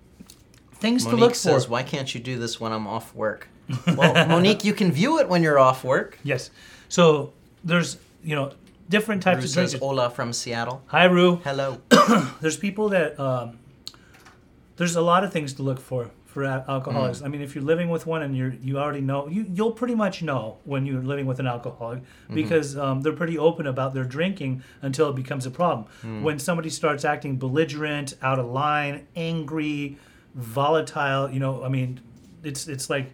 things 0.74 1.04
to 1.04 1.12
Monique 1.12 1.22
look 1.22 1.32
for. 1.32 1.38
says, 1.38 1.70
why 1.70 1.84
can't 1.84 2.14
you 2.16 2.20
do 2.20 2.40
this 2.40 2.60
when 2.60 2.72
I'm 2.74 2.88
off 2.88 3.14
work? 3.14 3.48
Well, 3.96 4.28
Monique, 4.28 4.64
you 4.64 4.74
can 4.74 4.92
view 4.92 5.20
it 5.20 5.30
when 5.30 5.44
you're 5.44 5.60
off 5.60 5.84
work. 5.84 6.20
Yes. 6.24 6.52
So 6.90 7.34
there's 7.64 7.98
you 8.24 8.36
know 8.36 8.54
different 8.90 9.24
types 9.24 9.40
Rue 9.40 9.64
of 9.64 9.70
says. 9.70 9.82
Ola 9.82 10.10
from 10.10 10.34
Seattle. 10.34 10.84
Hi, 10.88 11.06
Rue. 11.06 11.38
Hello. 11.44 11.82
There's 12.42 12.58
people 12.58 12.90
that 12.90 13.20
um, 13.20 13.58
there's 14.76 14.96
a 14.96 15.02
lot 15.02 15.24
of 15.24 15.32
things 15.32 15.54
to 15.54 15.64
look 15.64 15.80
for 15.80 16.12
for 16.26 16.44
al- 16.44 16.66
alcoholics. 16.68 17.22
I 17.22 17.28
mean, 17.28 17.42
if 17.42 17.54
you're 17.56 17.64
living 17.64 17.90
with 17.90 18.06
one 18.08 18.24
and 18.24 18.36
you're 18.36 18.54
you 18.62 18.78
already 18.80 19.02
know 19.02 19.28
you 19.28 19.46
you'll 19.54 19.72
pretty 19.72 19.96
much 19.96 20.22
know 20.22 20.58
when 20.66 20.86
you're 20.86 21.02
living 21.02 21.26
with 21.26 21.40
an 21.40 21.48
alcoholic 21.48 22.02
because 22.34 22.76
um, 22.78 23.02
they're 23.02 23.14
pretty 23.14 23.38
open 23.38 23.68
about 23.68 23.94
their 23.94 24.04
drinking 24.04 24.64
until 24.82 25.10
it 25.10 25.16
becomes 25.16 25.46
a 25.46 25.52
problem. 25.52 25.86
When 26.24 26.40
somebody 26.40 26.70
starts 26.70 27.06
acting 27.06 27.38
belligerent, 27.38 28.16
out 28.22 28.40
of 28.40 28.48
line, 28.48 29.08
angry, 29.16 29.98
volatile, 30.36 31.30
you 31.32 31.40
know, 31.40 31.64
I 31.64 31.70
mean, 31.70 32.00
it's 32.44 32.68
it's 32.68 32.90
like 32.90 33.14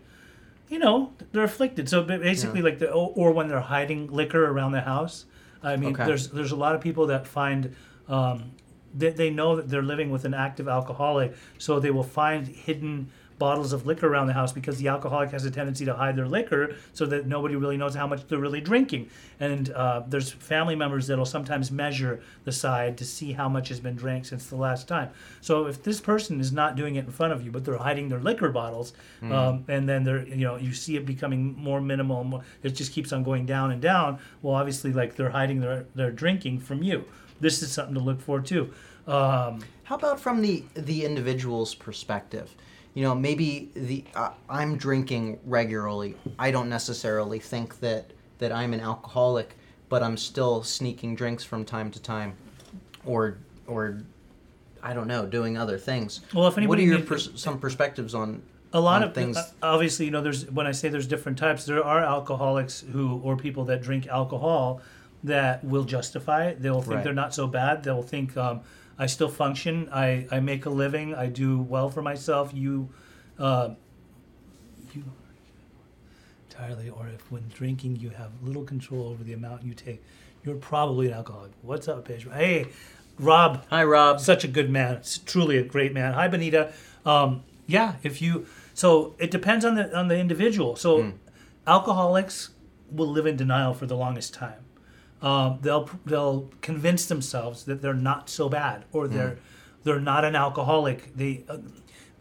you 0.70 0.80
know 0.80 1.12
they're 1.32 1.44
afflicted. 1.44 1.90
So 1.90 2.04
ba- 2.04 2.20
basically 2.20 2.62
like 2.62 2.80
the 2.80 2.92
or, 2.92 3.12
or 3.16 3.32
when 3.32 3.48
they're 3.48 3.60
hiding 3.60 4.08
liquor 4.08 4.46
around 4.46 4.72
the 4.74 4.82
house. 4.82 5.26
I 5.64 5.76
mean 5.76 5.94
Okay. 5.94 6.06
there's 6.06 6.30
there's 6.30 6.52
a 6.52 6.56
lot 6.56 6.76
of 6.76 6.82
people 6.82 7.08
that 7.08 7.28
find 7.28 7.76
um, 8.08 8.52
they, 8.96 9.10
they 9.12 9.30
know 9.30 9.56
that 9.58 9.70
they're 9.70 9.84
living 9.84 10.10
with 10.10 10.26
an 10.26 10.34
active 10.34 10.68
alcoholic 10.68 11.36
so 11.58 11.80
they 11.80 11.92
will 11.92 12.04
find 12.04 12.48
hidden 12.48 13.10
bottles 13.40 13.74
of 13.74 13.86
liquor 13.86 14.08
around 14.08 14.28
the 14.28 14.34
house 14.34 14.52
because 14.52 14.78
the 14.78 14.88
alcoholic 14.90 15.32
has 15.32 15.46
a 15.46 15.52
tendency 15.52 15.86
to 15.86 15.94
hide 15.94 16.16
their 16.16 16.28
liquor 16.28 16.76
so 16.94 17.06
that 17.08 17.26
nobody 17.26 17.56
really 17.56 17.78
knows 17.78 17.96
how 17.96 18.06
much 18.06 18.28
they're 18.28 18.38
really 18.38 18.62
drinking. 18.62 19.10
And 19.40 19.72
uh, 19.72 20.04
there's 20.08 20.32
family 20.32 20.76
members 20.76 21.08
that'll 21.08 21.26
sometimes 21.26 21.72
measure 21.72 22.22
the 22.44 22.52
side 22.52 22.98
to 22.98 23.06
see 23.06 23.32
how 23.32 23.50
much 23.50 23.70
has 23.70 23.80
been 23.80 23.96
drank 23.96 24.26
since 24.26 24.48
the 24.48 24.58
last 24.58 24.88
time. 24.88 25.10
So 25.42 25.66
if 25.68 25.82
this 25.82 26.02
person 26.02 26.40
is 26.40 26.52
not 26.52 26.76
doing 26.76 26.96
it 26.98 27.06
in 27.06 27.12
front 27.12 27.34
of 27.34 27.44
you 27.44 27.52
but 27.52 27.66
they're 27.66 27.78
hiding 27.78 28.10
their 28.10 28.20
liquor 28.20 28.50
bottles 28.50 28.94
um, 29.24 29.64
and 29.68 29.88
then 29.88 30.04
they're 30.04 30.28
you 30.28 30.46
know 30.46 30.58
you 30.58 30.74
see 30.74 30.98
it 30.98 31.06
becoming 31.06 31.56
more 31.58 31.82
minimal 31.82 32.24
more, 32.24 32.44
it 32.62 32.72
just 32.72 32.92
keeps 32.92 33.14
on 33.14 33.24
going 33.24 33.46
down 33.46 33.72
and 33.72 33.82
down 33.82 34.20
well 34.42 34.56
obviously 34.56 34.92
like 34.92 35.16
they're 35.16 35.30
hiding 35.30 35.62
their, 35.62 35.86
their 35.96 36.12
drinking 36.12 36.60
from 36.60 36.84
you. 36.84 37.06
This 37.40 37.62
is 37.64 37.72
something 37.72 37.96
to 37.96 38.02
look 38.02 38.20
for 38.22 38.42
too. 38.42 38.74
Um, 39.08 39.62
How 39.84 39.96
about 39.96 40.20
from 40.20 40.42
the 40.42 40.64
the 40.76 41.06
individual's 41.06 41.74
perspective? 41.74 42.54
You 42.94 43.04
know, 43.04 43.16
maybe 43.16 43.70
the 43.76 44.04
uh, 44.16 44.32
I'm 44.50 44.76
drinking 44.78 45.40
regularly. 45.46 46.16
I 46.38 46.52
don't 46.52 46.70
necessarily 46.70 47.40
think 47.40 47.80
that 47.82 48.12
that 48.40 48.52
I'm 48.52 48.74
an 48.74 48.80
alcoholic, 48.80 49.56
but 49.90 50.02
I'm 50.02 50.18
still 50.18 50.64
sneaking 50.64 51.16
drinks 51.16 51.44
from 51.44 51.66
time 51.66 51.92
to 51.92 52.02
time, 52.02 52.36
or 53.06 53.38
or 53.68 54.02
I 54.82 54.94
don't 54.94 55.08
know, 55.08 55.26
doing 55.26 55.58
other 55.58 55.78
things. 55.78 56.22
Well, 56.34 56.48
if 56.48 56.58
anybody, 56.58 56.84
what 56.84 56.94
are 56.94 56.98
your 57.00 57.06
pers- 57.08 57.30
some 57.36 57.60
perspectives 57.60 58.16
on 58.16 58.42
a 58.74 58.80
lot 58.80 59.04
of 59.04 59.14
things? 59.14 59.38
uh, 59.38 59.50
obviously 59.64 60.06
you 60.06 60.12
know 60.12 60.22
there's 60.22 60.48
when 60.52 60.68
i 60.68 60.72
say 60.72 60.90
there's 60.90 61.08
different 61.08 61.40
types 61.40 61.66
there 61.66 61.84
are 61.84 62.04
alcoholics 62.04 62.82
who 62.92 63.20
or 63.24 63.36
people 63.36 63.66
that 63.66 63.82
drink 63.82 64.06
alcohol 64.06 64.80
that 65.24 65.64
will 65.64 65.84
justify 65.84 66.46
it 66.46 66.62
they'll 66.62 66.80
think 66.80 66.94
Right. 66.98 67.04
they're 67.04 67.12
not 67.14 67.34
so 67.34 67.48
bad 67.48 67.82
they'll 67.84 68.04
think 68.04 68.38
um, 68.38 68.62
i 69.00 69.08
still 69.08 69.30
function 69.30 69.90
i 69.92 70.28
i 70.32 70.40
make 70.40 70.66
a 70.66 70.70
living 70.70 71.16
i 71.16 71.26
do 71.26 71.60
well 71.60 71.90
for 71.90 72.02
myself 72.04 72.52
you 72.54 72.90
uh, 73.40 73.70
you 74.94 75.04
entirely, 76.60 76.90
or 76.90 77.08
if 77.08 77.32
when 77.32 77.48
drinking 77.54 77.96
you 77.96 78.10
have 78.10 78.32
little 78.42 78.64
control 78.64 79.08
over 79.08 79.24
the 79.24 79.34
amount 79.34 79.64
you 79.64 79.74
take, 79.74 80.04
you're 80.44 80.56
probably 80.56 81.08
an 81.08 81.14
alcoholic. 81.14 81.52
What's 81.62 81.88
up, 81.88 82.06
Paige? 82.06 82.28
Hey, 82.32 82.68
Rob. 83.18 83.66
Hi, 83.70 83.84
Rob. 83.84 84.20
Such 84.20 84.44
a 84.44 84.48
good 84.48 84.70
man. 84.70 84.96
It's 84.96 85.18
truly 85.18 85.58
a 85.58 85.64
great 85.64 85.94
man. 85.94 86.14
Hi, 86.14 86.28
Benita. 86.28 86.74
Um, 87.06 87.44
yeah, 87.68 87.96
if 88.04 88.22
you 88.22 88.48
so 88.74 89.16
it 89.20 89.32
depends 89.32 89.64
on 89.64 89.76
the 89.76 89.96
on 89.96 90.08
the 90.08 90.18
individual. 90.18 90.76
So 90.76 91.14
alcoholics 91.68 92.50
will 92.92 93.08
live 93.08 93.26
in 93.26 93.36
denial 93.36 93.74
for 93.74 93.86
the 93.86 93.96
longest 93.96 94.34
time. 94.34 94.66
Um, 95.22 95.60
they'll 95.62 95.90
they'll 96.06 96.50
convince 96.62 97.06
themselves 97.08 97.66
that 97.66 97.82
they're 97.82 97.94
not 97.94 98.30
so 98.30 98.48
bad 98.48 98.86
or 98.94 99.08
they're 99.08 99.38
they're 99.84 100.00
not 100.00 100.24
an 100.24 100.36
alcoholic. 100.36 101.16
They 101.16 101.44
uh, 101.50 101.58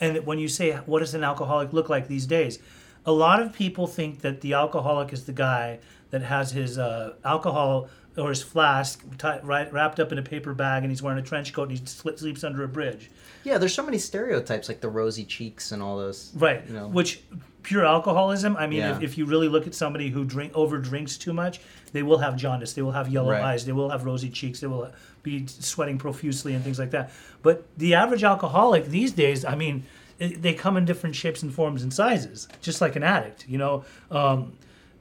and 0.00 0.26
when 0.26 0.38
you 0.38 0.48
say 0.48 0.72
what 0.86 1.00
does 1.00 1.14
an 1.14 1.24
alcoholic 1.24 1.72
look 1.72 1.88
like 1.88 2.08
these 2.08 2.26
days, 2.26 2.58
a 3.06 3.12
lot 3.12 3.40
of 3.40 3.52
people 3.52 3.86
think 3.86 4.20
that 4.22 4.40
the 4.40 4.54
alcoholic 4.54 5.12
is 5.12 5.24
the 5.26 5.32
guy 5.32 5.78
that 6.10 6.22
has 6.22 6.52
his 6.52 6.78
uh, 6.78 7.14
alcohol 7.24 7.88
or 8.18 8.30
his 8.30 8.42
flask 8.42 9.02
right, 9.42 9.72
wrapped 9.72 10.00
up 10.00 10.12
in 10.12 10.18
a 10.18 10.22
paper 10.22 10.52
bag 10.54 10.82
and 10.82 10.90
he's 10.90 11.02
wearing 11.02 11.18
a 11.18 11.22
trench 11.22 11.52
coat 11.52 11.68
and 11.70 11.78
he 11.78 11.86
sleeps 11.86 12.44
under 12.44 12.64
a 12.64 12.68
bridge. 12.68 13.10
Yeah, 13.44 13.58
there's 13.58 13.72
so 13.74 13.84
many 13.84 13.98
stereotypes 13.98 14.68
like 14.68 14.80
the 14.80 14.88
rosy 14.88 15.24
cheeks 15.24 15.72
and 15.72 15.82
all 15.82 15.96
those. 15.96 16.32
Right. 16.34 16.64
You 16.66 16.74
know. 16.74 16.88
Which 16.88 17.22
pure 17.62 17.84
alcoholism. 17.84 18.56
I 18.56 18.66
mean, 18.66 18.80
Yeah. 18.80 18.96
if, 18.96 19.02
if 19.02 19.18
you 19.18 19.24
really 19.26 19.48
look 19.48 19.66
at 19.66 19.74
somebody 19.74 20.08
who 20.10 20.24
drink 20.24 20.52
over 20.54 20.78
drinks 20.78 21.16
too 21.16 21.32
much, 21.32 21.60
they 21.92 22.02
will 22.02 22.18
have 22.18 22.36
jaundice. 22.36 22.72
They 22.72 22.82
will 22.82 22.92
have 22.92 23.08
yellow 23.08 23.30
Right. 23.32 23.42
eyes. 23.42 23.64
They 23.64 23.72
will 23.72 23.90
have 23.90 24.04
rosy 24.04 24.28
cheeks. 24.30 24.60
They 24.60 24.66
will 24.66 24.90
be 25.22 25.46
sweating 25.46 25.98
profusely 25.98 26.54
and 26.54 26.62
things 26.64 26.78
like 26.78 26.90
that. 26.90 27.10
But 27.42 27.66
the 27.76 27.94
average 27.94 28.24
alcoholic 28.24 28.86
these 28.86 29.12
days, 29.12 29.44
I 29.44 29.54
mean, 29.54 29.84
it, 30.18 30.42
they 30.42 30.54
come 30.54 30.76
in 30.76 30.84
different 30.84 31.14
shapes 31.14 31.42
and 31.42 31.54
forms 31.54 31.82
and 31.82 31.92
sizes, 31.94 32.48
just 32.60 32.80
like 32.80 32.96
an 32.96 33.02
addict. 33.02 33.46
You 33.48 33.58
know, 33.58 33.84
um, 34.10 34.52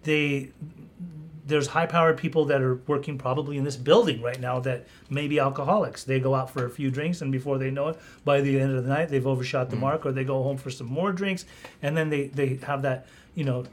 they 0.04 0.52
there's 1.48 1.68
high 1.68 1.86
powered 1.86 2.18
people 2.18 2.46
that 2.46 2.62
are 2.62 2.76
working 2.88 3.18
probably 3.18 3.58
in 3.58 3.64
this 3.64 3.78
building 3.78 4.22
right 4.22 4.40
now 4.40 4.60
that 4.60 4.86
may 5.10 5.28
be 5.28 5.40
alcoholics. 5.40 6.04
They 6.04 6.20
go 6.20 6.36
out 6.36 6.50
for 6.52 6.66
a 6.66 6.70
few 6.70 6.92
drinks, 6.92 7.22
and 7.22 7.32
before 7.32 7.58
they 7.58 7.72
know 7.72 7.88
it, 7.90 8.00
by 8.26 8.42
the 8.42 8.60
end 8.60 8.76
of 8.76 8.84
the 8.84 8.90
night, 8.90 9.10
they've 9.10 9.26
overshot 9.26 9.70
the 9.70 9.78
mark, 9.78 10.06
or 10.06 10.12
they 10.12 10.26
go 10.26 10.44
home 10.44 10.58
for 10.58 10.70
some 10.70 10.88
more 10.88 11.12
drinks, 11.12 11.46
and 11.82 11.96
then 11.96 12.10
they, 12.10 12.28
they 12.28 12.56
have 12.58 12.82
that, 12.82 13.08
you 13.34 13.46
know, 13.46 13.66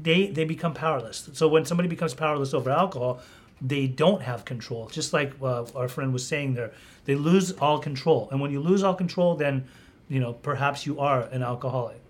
they, 0.00 0.26
they 0.26 0.44
become 0.44 0.74
powerless. 0.74 1.30
So 1.32 1.46
when 1.48 1.64
somebody 1.64 1.88
becomes 1.88 2.12
powerless 2.12 2.54
over 2.54 2.70
alcohol, 2.70 3.20
they 3.60 3.86
don't 3.86 4.22
have 4.22 4.44
control. 4.44 4.88
Just 4.88 5.12
like 5.12 5.32
uh, 5.40 5.64
our 5.76 5.88
friend 5.88 6.12
was 6.12 6.26
saying 6.26 6.54
there, 6.54 6.72
they 7.04 7.14
lose 7.14 7.52
all 7.52 7.78
control. 7.78 8.28
And 8.30 8.40
when 8.40 8.50
you 8.50 8.60
lose 8.60 8.82
all 8.82 8.94
control, 8.94 9.36
then, 9.36 9.64
you 10.08 10.18
know, 10.18 10.32
perhaps 10.32 10.84
you 10.86 10.98
are 10.98 11.22
an 11.22 11.42
alcoholic. 11.42 12.00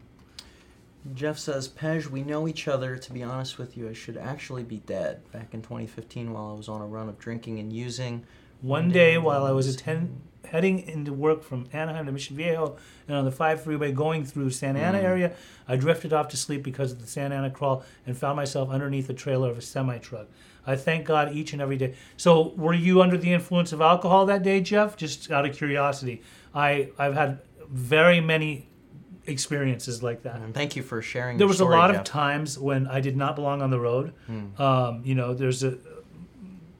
Jeff 1.14 1.38
says, 1.38 1.68
Pej, 1.68 2.06
we 2.06 2.22
know 2.22 2.46
each 2.46 2.68
other. 2.68 2.96
To 2.96 3.12
be 3.12 3.22
honest 3.22 3.58
with 3.58 3.76
you, 3.76 3.88
I 3.88 3.92
should 3.92 4.16
actually 4.16 4.62
be 4.62 4.78
dead. 4.78 5.30
Back 5.32 5.52
in 5.52 5.62
2015, 5.62 6.32
while 6.32 6.50
I 6.50 6.52
was 6.52 6.68
on 6.68 6.80
a 6.80 6.86
run 6.86 7.08
of 7.08 7.18
drinking 7.18 7.58
and 7.58 7.72
using. 7.72 8.24
One 8.60 8.90
day 8.90 9.18
while 9.18 9.44
I 9.44 9.50
was 9.50 9.66
attend- 9.66 10.20
heading 10.44 10.80
into 10.80 11.12
work 11.12 11.42
from 11.42 11.66
Anaheim 11.72 12.06
to 12.06 12.12
Mission 12.12 12.36
Viejo 12.36 12.76
and 13.08 13.16
on 13.16 13.24
the 13.24 13.32
5 13.32 13.62
freeway 13.62 13.90
going 13.90 14.24
through 14.24 14.50
Santa 14.50 14.80
Ana 14.80 14.98
mm. 14.98 15.04
area, 15.04 15.32
I 15.66 15.76
drifted 15.76 16.12
off 16.12 16.28
to 16.28 16.36
sleep 16.36 16.62
because 16.62 16.92
of 16.92 17.00
the 17.00 17.06
Santa 17.06 17.34
Ana 17.34 17.50
crawl 17.50 17.84
and 18.06 18.16
found 18.16 18.36
myself 18.36 18.70
underneath 18.70 19.06
the 19.06 19.14
trailer 19.14 19.50
of 19.50 19.58
a 19.58 19.62
semi 19.62 19.98
truck. 19.98 20.26
I 20.64 20.76
thank 20.76 21.06
God 21.06 21.32
each 21.32 21.52
and 21.52 21.60
every 21.60 21.76
day. 21.76 21.94
So, 22.16 22.52
were 22.56 22.74
you 22.74 23.02
under 23.02 23.16
the 23.16 23.32
influence 23.32 23.72
of 23.72 23.80
alcohol 23.80 24.26
that 24.26 24.44
day, 24.44 24.60
Jeff? 24.60 24.96
Just 24.96 25.30
out 25.30 25.44
of 25.44 25.56
curiosity. 25.56 26.22
I, 26.54 26.90
I've 26.98 27.14
had 27.14 27.40
very 27.68 28.20
many 28.20 28.68
experiences 29.26 30.02
like 30.02 30.22
that 30.24 30.36
And 30.40 30.52
thank 30.54 30.74
you 30.76 30.82
for 30.82 31.00
sharing. 31.02 31.38
there 31.38 31.46
was 31.46 31.56
a 31.60 31.64
story, 31.64 31.76
lot 31.76 31.94
of 31.94 32.02
times 32.04 32.58
when 32.58 32.86
I 32.88 33.00
did 33.00 33.16
not 33.16 33.36
belong 33.36 33.62
on 33.62 33.70
the 33.70 33.78
road. 33.80 34.12
Hmm. 34.26 34.60
Um, 34.60 35.02
you 35.04 35.14
know, 35.14 35.32
there's 35.34 35.62
a 35.62 35.78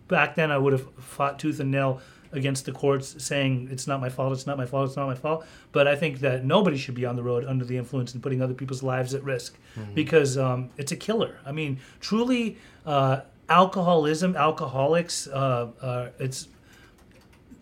back 0.09 0.35
then 0.35 0.51
I 0.51 0.59
would 0.59 0.73
have 0.73 0.87
fought 0.97 1.39
tooth 1.39 1.61
and 1.61 1.71
nail 1.71 2.01
against 2.33 2.65
the 2.65 2.73
courts, 2.73 3.23
saying 3.23 3.69
it's 3.71 3.87
not 3.87 4.01
my 4.01 4.09
fault, 4.09 4.33
it's 4.33 4.47
not 4.47 4.57
my 4.57 4.65
fault, 4.67 4.89
it's 4.89 4.97
not 4.97 5.07
my 5.07 5.15
fault. 5.15 5.45
But 5.71 5.87
I 5.87 5.95
think 5.97 6.21
that 6.21 6.45
nobody 6.45 6.79
should 6.79 6.95
be 6.95 7.05
on 7.05 7.15
the 7.15 7.23
road 7.23 7.45
under 7.45 7.65
the 7.65 7.77
influence 7.77 8.15
and 8.15 8.23
putting 8.23 8.41
other 8.43 8.55
people's 8.55 8.83
lives 8.83 9.15
at 9.15 9.23
risk 9.23 9.57
Mm-hmm. 9.79 9.95
because 9.95 10.37
um, 10.37 10.69
it's 10.77 10.93
a 10.93 10.97
killer. 10.97 11.39
I 11.47 11.53
mean, 11.53 11.79
truly, 12.01 12.59
uh, 12.85 13.21
alcoholism, 13.49 14.37
alcoholics, 14.37 15.27
uh, 15.29 15.69
uh, 15.81 16.09
it's 16.19 16.49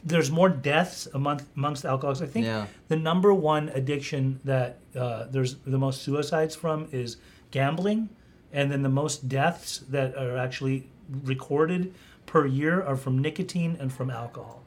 there's 0.05 0.31
more 0.31 0.49
deaths 0.49 1.07
among, 1.15 1.43
amongst 1.57 1.85
alcoholics. 1.85 2.23
I 2.23 2.27
think 2.27 2.47
Yeah. 2.47 2.67
the 2.89 2.97
number 2.97 3.33
one 3.35 3.69
addiction 3.71 4.41
that 4.45 4.79
uh, 4.97 5.25
there's 5.31 5.57
the 5.67 5.79
most 5.79 6.03
suicides 6.03 6.55
from 6.57 6.89
is 6.93 7.17
gambling, 7.51 8.09
and 8.53 8.71
then 8.73 8.83
the 8.83 8.89
most 8.89 9.29
deaths 9.29 9.79
that 9.91 10.17
are 10.17 10.37
actually 10.37 10.89
recorded 11.25 11.93
per 12.27 12.47
year 12.47 12.83
are 12.83 12.97
from 12.97 13.19
nicotine 13.19 13.77
and 13.81 13.93
from 13.93 14.11
alcohol. 14.11 14.63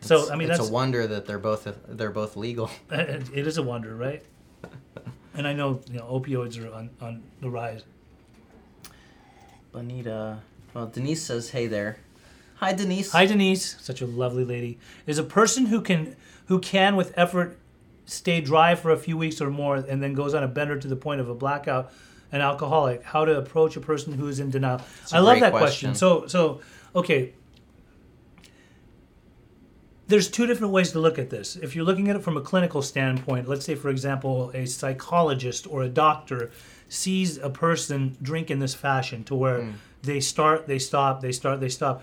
So 0.00 0.30
I 0.32 0.36
mean 0.36 0.50
it's 0.50 0.58
that's 0.58 0.68
a 0.68 0.72
wonder 0.72 1.06
that 1.06 1.26
they're 1.26 1.38
both 1.38 1.68
they're 1.88 2.10
both 2.10 2.36
legal. 2.36 2.70
it 2.90 3.46
is 3.46 3.56
a 3.58 3.62
wonder, 3.62 3.94
right? 3.94 4.22
And 5.34 5.46
I 5.48 5.54
know 5.54 5.80
you 5.90 5.98
know 5.98 6.04
opioids 6.04 6.62
are 6.62 6.70
on, 6.74 6.90
on 7.00 7.22
the 7.40 7.48
rise. 7.48 7.84
Bonita. 9.72 10.40
Well, 10.74 10.86
Denise 10.86 11.22
says, 11.22 11.50
"Hey 11.50 11.66
there." 11.66 11.96
Hi, 12.62 12.72
Denise. 12.72 13.10
Hi 13.10 13.26
Denise, 13.26 13.76
such 13.80 14.02
a 14.02 14.06
lovely 14.06 14.44
lady. 14.44 14.78
Is 15.04 15.18
a 15.18 15.24
person 15.24 15.66
who 15.66 15.80
can 15.80 16.14
who 16.46 16.60
can 16.60 16.94
with 16.94 17.12
effort 17.16 17.58
stay 18.04 18.40
dry 18.40 18.76
for 18.76 18.92
a 18.92 18.96
few 18.96 19.16
weeks 19.16 19.40
or 19.40 19.50
more 19.50 19.78
and 19.78 20.00
then 20.00 20.12
goes 20.12 20.32
on 20.32 20.44
a 20.44 20.48
bender 20.48 20.78
to 20.78 20.86
the 20.86 20.94
point 20.94 21.20
of 21.20 21.28
a 21.28 21.34
blackout, 21.34 21.92
an 22.30 22.40
alcoholic. 22.40 23.02
How 23.02 23.24
to 23.24 23.36
approach 23.36 23.76
a 23.76 23.80
person 23.80 24.12
who 24.12 24.28
is 24.28 24.38
in 24.38 24.50
denial. 24.50 24.80
I 25.10 25.18
love 25.18 25.40
that 25.40 25.50
question. 25.50 25.90
question. 25.90 25.94
So 25.96 26.28
so 26.28 26.60
okay. 26.94 27.32
There's 30.06 30.30
two 30.30 30.46
different 30.46 30.72
ways 30.72 30.92
to 30.92 31.00
look 31.00 31.18
at 31.18 31.30
this. 31.30 31.56
If 31.56 31.74
you're 31.74 31.84
looking 31.84 32.10
at 32.10 32.16
it 32.16 32.22
from 32.22 32.36
a 32.36 32.42
clinical 32.42 32.82
standpoint, 32.82 33.48
let's 33.48 33.64
say, 33.64 33.74
for 33.74 33.88
example, 33.88 34.52
a 34.54 34.66
psychologist 34.66 35.66
or 35.66 35.82
a 35.82 35.88
doctor 35.88 36.52
sees 36.88 37.38
a 37.38 37.50
person 37.50 38.16
drink 38.22 38.52
in 38.52 38.60
this 38.60 38.74
fashion 38.74 39.24
to 39.24 39.34
where 39.34 39.74
they 40.02 40.20
start, 40.20 40.68
they 40.68 40.78
stop, 40.78 41.22
they 41.22 41.32
start, 41.32 41.60
they 41.60 41.68
stop 41.68 42.02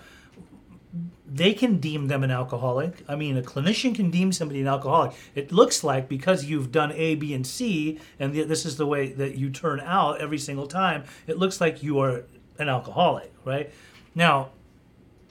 they 1.26 1.54
can 1.54 1.78
deem 1.78 2.08
them 2.08 2.24
an 2.24 2.30
alcoholic. 2.30 3.04
I 3.08 3.14
mean, 3.14 3.36
a 3.36 3.42
clinician 3.42 3.94
can 3.94 4.10
deem 4.10 4.32
somebody 4.32 4.60
an 4.60 4.66
alcoholic. 4.66 5.12
It 5.34 5.52
looks 5.52 5.84
like 5.84 6.08
because 6.08 6.44
you've 6.44 6.72
done 6.72 6.92
A, 6.92 7.14
B, 7.14 7.32
and 7.32 7.46
C, 7.46 8.00
and 8.18 8.32
th- 8.32 8.48
this 8.48 8.66
is 8.66 8.76
the 8.76 8.86
way 8.86 9.12
that 9.12 9.36
you 9.36 9.50
turn 9.50 9.80
out 9.80 10.20
every 10.20 10.38
single 10.38 10.66
time, 10.66 11.04
it 11.26 11.38
looks 11.38 11.60
like 11.60 11.82
you 11.82 12.00
are 12.00 12.24
an 12.58 12.68
alcoholic, 12.68 13.32
right? 13.44 13.72
Now, 14.14 14.50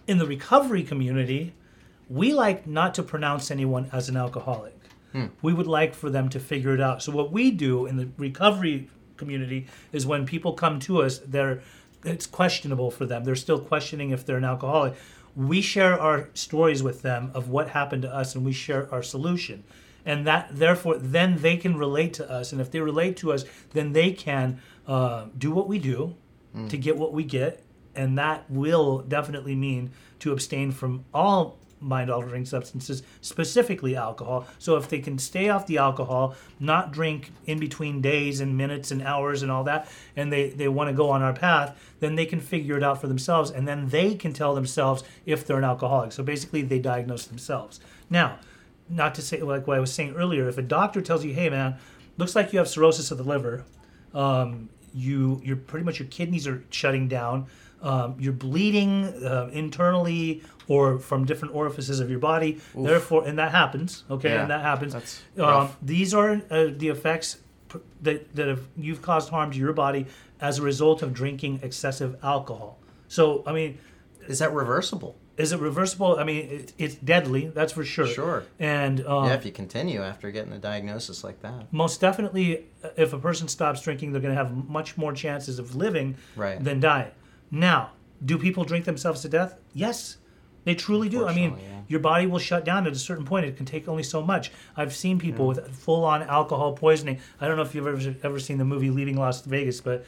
in 0.08 0.18
the 0.18 0.26
recovery 0.26 0.84
community, 0.84 1.54
we 2.10 2.34
like 2.34 2.66
not 2.66 2.94
to 2.96 3.04
pronounce 3.04 3.52
anyone 3.52 3.90
as 3.92 4.08
an 4.10 4.16
alcoholic. 4.16 4.76
Hmm. 5.12 5.28
We 5.42 5.54
would 5.54 5.68
like 5.68 5.94
for 5.94 6.10
them 6.10 6.30
to 6.30 6.40
figure 6.40 6.74
it 6.74 6.82
out. 6.82 7.04
So 7.04 7.12
what 7.12 7.32
we 7.32 7.52
do 7.52 7.86
in 7.86 7.98
the 7.98 8.10
recovery 8.18 8.88
community 9.18 9.68
is 9.92 10.08
when 10.08 10.26
people 10.26 10.54
come 10.54 10.80
to 10.82 11.02
us, 11.02 11.20
they're 11.20 11.62
it's 12.06 12.26
questionable 12.26 12.92
for 12.92 13.06
them. 13.06 13.24
They're 13.26 13.36
still 13.36 13.60
questioning 13.60 14.12
if 14.12 14.26
they're 14.26 14.38
an 14.38 14.46
alcoholic. 14.46 14.96
We 15.36 15.62
share 15.62 16.00
our 16.00 16.30
stories 16.34 16.84
with 16.84 17.02
them 17.02 17.32
of 17.34 17.50
what 17.50 17.70
happened 17.70 18.02
to 18.04 18.14
us 18.14 18.36
and 18.36 18.46
we 18.46 18.52
share 18.52 18.92
our 18.94 19.04
solution. 19.04 19.64
And 20.06 20.26
that 20.28 20.50
therefore 20.52 20.98
then 20.98 21.38
they 21.42 21.58
can 21.58 21.78
relate 21.78 22.14
to 22.16 22.30
us. 22.30 22.52
And 22.52 22.60
if 22.60 22.72
they 22.72 22.80
relate 22.80 23.18
to 23.18 23.32
us, 23.32 23.46
then 23.74 23.94
they 23.94 24.12
can 24.12 24.60
uh, 24.88 25.28
do 25.38 25.52
what 25.52 25.68
we 25.68 25.80
do 25.80 26.16
to 26.68 26.78
get 26.78 26.98
what 26.98 27.14
we 27.14 27.24
get. 27.24 27.64
And 27.96 28.18
that 28.18 28.50
will 28.50 29.00
definitely 29.00 29.56
mean 29.56 29.92
to 30.20 30.32
abstain 30.32 30.72
from 30.72 31.06
all 31.14 31.60
mind 31.82 32.10
altering 32.10 32.46
substances, 32.46 33.04
specifically 33.22 33.96
alcohol. 33.96 34.48
So 34.58 34.76
if 34.76 34.90
they 34.90 35.00
can 35.00 35.18
stay 35.18 35.50
off 35.50 35.66
the 35.66 35.78
alcohol, 35.78 36.36
not 36.60 36.92
drink 36.92 37.32
in 37.46 37.60
between 37.60 38.02
days 38.02 38.40
and 38.42 38.58
minutes 38.58 38.92
and 38.92 39.02
hours 39.02 39.42
and 39.42 39.52
all 39.52 39.64
that, 39.66 39.90
and 40.16 40.32
they, 40.32 40.50
they 40.50 40.68
want 40.68 40.90
to 40.90 40.96
go 40.96 41.10
on 41.10 41.22
our 41.22 41.34
path, 41.34 41.80
then 42.00 42.16
they 42.16 42.26
can 42.26 42.40
figure 42.40 42.78
it 42.78 42.84
out 42.84 43.02
for 43.02 43.08
themselves 43.08 43.52
and 43.52 43.68
then 43.68 43.90
they 43.90 44.16
can 44.16 44.34
tell 44.34 44.56
themselves 44.56 45.04
if 45.26 45.46
they're 45.46 45.58
an 45.58 45.64
alcoholic. 45.64 46.12
So 46.12 46.24
basically, 46.24 46.62
they 46.62 46.80
diagnose 46.80 47.26
themselves. 47.26 47.80
Now, 48.10 48.40
not 48.90 49.16
to 49.16 49.22
say 49.22 49.42
like 49.42 49.68
what 49.68 49.78
I 49.78 49.80
was 49.80 49.94
saying 49.94 50.16
earlier, 50.16 50.48
if 50.50 50.58
a 50.58 50.64
doctor 50.64 51.02
tells 51.02 51.24
you, 51.24 51.34
hey 51.34 51.50
man, 51.50 51.76
looks 52.18 52.36
like 52.36 52.52
you 52.52 52.60
have 52.60 52.68
cirrhosis 52.68 53.12
of 53.12 53.18
the 53.18 53.24
liver, 53.24 53.66
um, 54.14 54.70
you 54.94 55.40
you're 55.44 55.56
pretty 55.56 55.86
much 55.86 56.00
your 56.00 56.08
kidneys 56.08 56.48
are 56.48 56.64
shutting 56.72 57.08
down. 57.08 57.48
Um, 57.82 58.16
you're 58.20 58.34
bleeding 58.34 59.06
uh, 59.26 59.50
internally 59.54 60.42
or 60.68 61.00
from 61.00 61.26
different 61.26 61.56
orifices 61.56 62.00
of 62.00 62.10
your 62.10 62.20
body. 62.20 62.60
Therefore, 62.76 63.26
and 63.28 63.38
that 63.40 63.52
happens. 63.52 64.04
Okay, 64.10 64.30
Yeah, 64.34 64.42
and 64.42 64.50
that 64.52 64.62
happens. 64.62 64.94
that's 64.94 65.22
um, 65.40 65.70
these 65.82 66.14
are 66.14 66.42
uh, 66.52 66.68
the 66.78 66.90
effects 66.90 67.38
pr- 67.70 67.78
that 68.02 68.36
that 68.36 68.48
have 68.48 68.68
you've 68.78 69.02
caused 69.02 69.30
harm 69.30 69.52
to 69.52 69.58
your 69.58 69.74
body 69.74 70.06
as 70.42 70.60
a 70.60 70.62
result 70.62 71.02
of 71.02 71.14
drinking 71.14 71.60
excessive 71.64 72.18
alcohol. 72.24 72.78
So, 73.08 73.44
I 73.48 73.52
mean, 73.54 73.78
Is 74.28 74.40
that 74.40 74.54
reversible? 74.54 75.16
Is 75.38 75.54
it 75.54 75.60
reversible? 75.60 76.18
I 76.20 76.24
mean, 76.26 76.50
it, 76.50 76.74
it's 76.78 76.96
deadly. 76.96 77.48
That's 77.48 77.72
for 77.74 77.84
sure. 77.86 78.06
Sure. 78.08 78.44
And 78.60 79.06
um, 79.08 79.26
yeah, 79.26 79.34
if 79.36 79.46
you 79.46 79.52
continue 79.54 80.02
after 80.04 80.30
getting 80.32 80.52
a 80.54 80.60
diagnosis 80.60 81.24
like 81.24 81.42
that. 81.42 81.72
most 81.72 82.00
definitely, 82.02 82.66
uh, 82.84 82.90
if 82.98 83.14
a 83.14 83.18
person 83.18 83.48
stops 83.48 83.82
drinking, 83.82 84.12
they're 84.12 84.22
going 84.22 84.36
to 84.36 84.44
have 84.44 84.52
much 84.70 84.98
more 84.98 85.14
chances 85.14 85.58
of 85.60 85.76
living 85.76 86.16
Right. 86.36 86.62
than 86.64 86.80
dying. 86.82 87.12
Now, 87.52 87.92
do 88.24 88.38
people 88.38 88.64
drink 88.64 88.86
themselves 88.86 89.22
to 89.22 89.30
death? 89.30 89.56
Yes, 89.74 90.18
they 90.66 90.76
truly 90.76 91.10
do. 91.10 91.26
I 91.28 91.34
mean, 91.34 91.52
yeah. 91.52 91.82
your 91.88 92.00
body 92.00 92.28
will 92.28 92.40
shut 92.40 92.66
down 92.66 92.86
at 92.86 92.94
a 92.94 92.98
certain 93.00 93.26
point. 93.26 93.46
It 93.46 93.58
can 93.58 93.66
take 93.66 93.88
only 93.88 94.04
so 94.04 94.22
much. 94.22 94.52
I've 94.76 94.94
seen 94.96 95.18
people 95.20 95.46
Hmm. 95.46 95.56
with 95.62 95.76
full-on 95.76 96.24
alcohol 96.24 96.74
poisoning. 96.74 97.20
I 97.40 97.48
don't 97.48 97.56
know 97.58 97.64
if 97.64 97.74
you've 97.74 97.88
ever 97.88 98.16
ever 98.24 98.40
seen 98.40 98.58
the 98.58 98.66
movie 98.66 98.90
Leaving 98.90 99.18
Las 99.18 99.42
Vegas, 99.42 99.82
but 99.82 100.06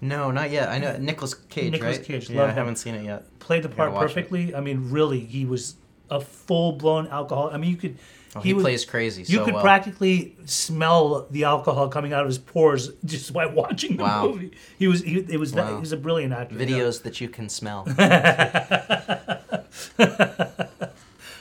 No, 0.00 0.30
not 0.30 0.50
yet. 0.52 0.68
I 0.68 0.78
know 0.78 0.96
Nicolas 0.98 1.34
Cage, 1.34 1.72
Nicolas 1.72 1.96
right? 1.96 2.06
Cage, 2.06 2.30
Yeah, 2.30 2.44
I 2.44 2.48
him. 2.50 2.54
haven't 2.54 2.76
seen 2.76 2.94
it 2.94 3.04
yet. 3.04 3.24
played 3.40 3.64
the 3.64 3.68
part 3.68 3.92
perfectly. 3.94 4.54
I 4.54 4.60
mean, 4.60 4.90
really, 4.90 5.18
he 5.20 5.44
was 5.44 5.74
a 6.08 6.20
full-blown 6.20 7.08
alcohol. 7.08 7.50
I 7.52 7.56
mean, 7.56 7.70
you 7.70 7.76
could. 7.76 7.98
Oh, 8.36 8.40
he 8.40 8.52
was- 8.52 8.62
plays 8.62 8.84
crazy 8.84 9.22
You 9.22 9.38
so 9.38 9.44
could 9.46 9.54
well. 9.54 9.62
practically 9.62 10.36
smell 10.44 11.26
the 11.30 11.44
alcohol 11.44 11.88
coming 11.88 12.12
out 12.12 12.20
of 12.22 12.28
his 12.28 12.38
pores 12.38 12.90
just 13.04 13.32
by 13.32 13.46
watching 13.46 13.96
the 13.96 14.04
Wow. 14.04 14.28
movie. 14.28 14.52
He 14.78 14.86
was 14.86 15.02
he, 15.02 15.20
it 15.28 15.40
was 15.40 15.52
that 15.52 15.66
Wow. 15.66 15.74
he 15.76 15.80
was 15.80 15.92
a 15.92 15.96
brilliant 15.96 16.32
actor. 16.34 16.54
Videos 16.54 17.02
that 17.02 17.20
you 17.20 17.28
can 17.28 17.48
smell. 17.48 17.86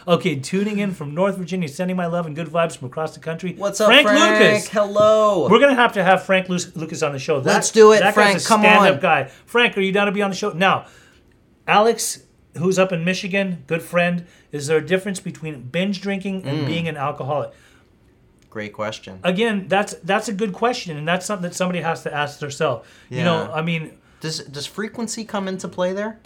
Okay, 0.07 0.39
tuning 0.39 0.79
in 0.79 0.93
from 0.93 1.13
North 1.13 1.35
Virginia, 1.37 1.67
sending 1.67 1.97
my 1.97 2.05
love 2.05 2.25
and 2.27 2.33
good 2.33 2.47
vibes 2.47 2.77
from 2.77 2.87
across 2.87 3.13
the 3.13 3.19
country. 3.19 3.55
What's 3.57 3.81
up, 3.81 3.89
Frank? 3.91 4.07
Lucas. 4.07 4.69
Hello. 4.69 5.49
We're 5.49 5.59
gonna 5.59 5.75
have 5.75 5.91
to 5.93 6.03
have 6.03 6.23
Frank 6.23 6.47
Lucas 6.47 7.03
on 7.03 7.11
the 7.11 7.19
show. 7.19 7.41
That- 7.41 7.53
Let's 7.55 7.71
do 7.71 7.91
it, 7.91 7.99
that 7.99 8.13
Frank, 8.13 8.35
Guy's 8.35 8.45
a 8.45 8.47
come 8.47 8.61
stand-up 8.61 8.93
on. 8.95 8.99
guy. 9.01 9.23
Frank, 9.45 9.77
are 9.77 9.81
you 9.81 9.91
down 9.91 10.05
to 10.05 10.13
be 10.13 10.21
on 10.21 10.29
the 10.29 10.35
show? 10.37 10.51
Now, 10.53 10.85
Alex, 11.67 12.23
who's 12.57 12.77
up 12.77 12.91
in 12.91 13.03
Michigan, 13.03 13.63
good 13.67 13.81
friend. 13.81 14.25
Is 14.51 14.67
there 14.67 14.77
a 14.77 14.85
difference 14.85 15.19
between 15.19 15.61
binge 15.63 16.01
drinking 16.01 16.43
and 16.45 16.59
Mm. 16.59 16.67
being 16.67 16.87
an 16.87 16.97
alcoholic? 16.97 17.51
Great 18.49 18.73
question. 18.73 19.19
Again, 19.23 19.65
that's 19.67 19.93
that's 20.03 20.27
a 20.27 20.33
good 20.33 20.53
question, 20.53 20.97
and 20.97 21.07
that's 21.07 21.25
something 21.25 21.49
that 21.49 21.55
somebody 21.55 21.81
has 21.81 22.03
to 22.03 22.13
ask 22.13 22.39
themselves. 22.39 22.87
You 23.09 23.23
know, 23.23 23.51
I 23.53 23.61
mean, 23.61 23.91
Does 24.19 24.39
does 24.39 24.65
frequency 24.65 25.23
come 25.25 25.47
into 25.47 25.67
play 25.67 25.93
there? 25.93 26.17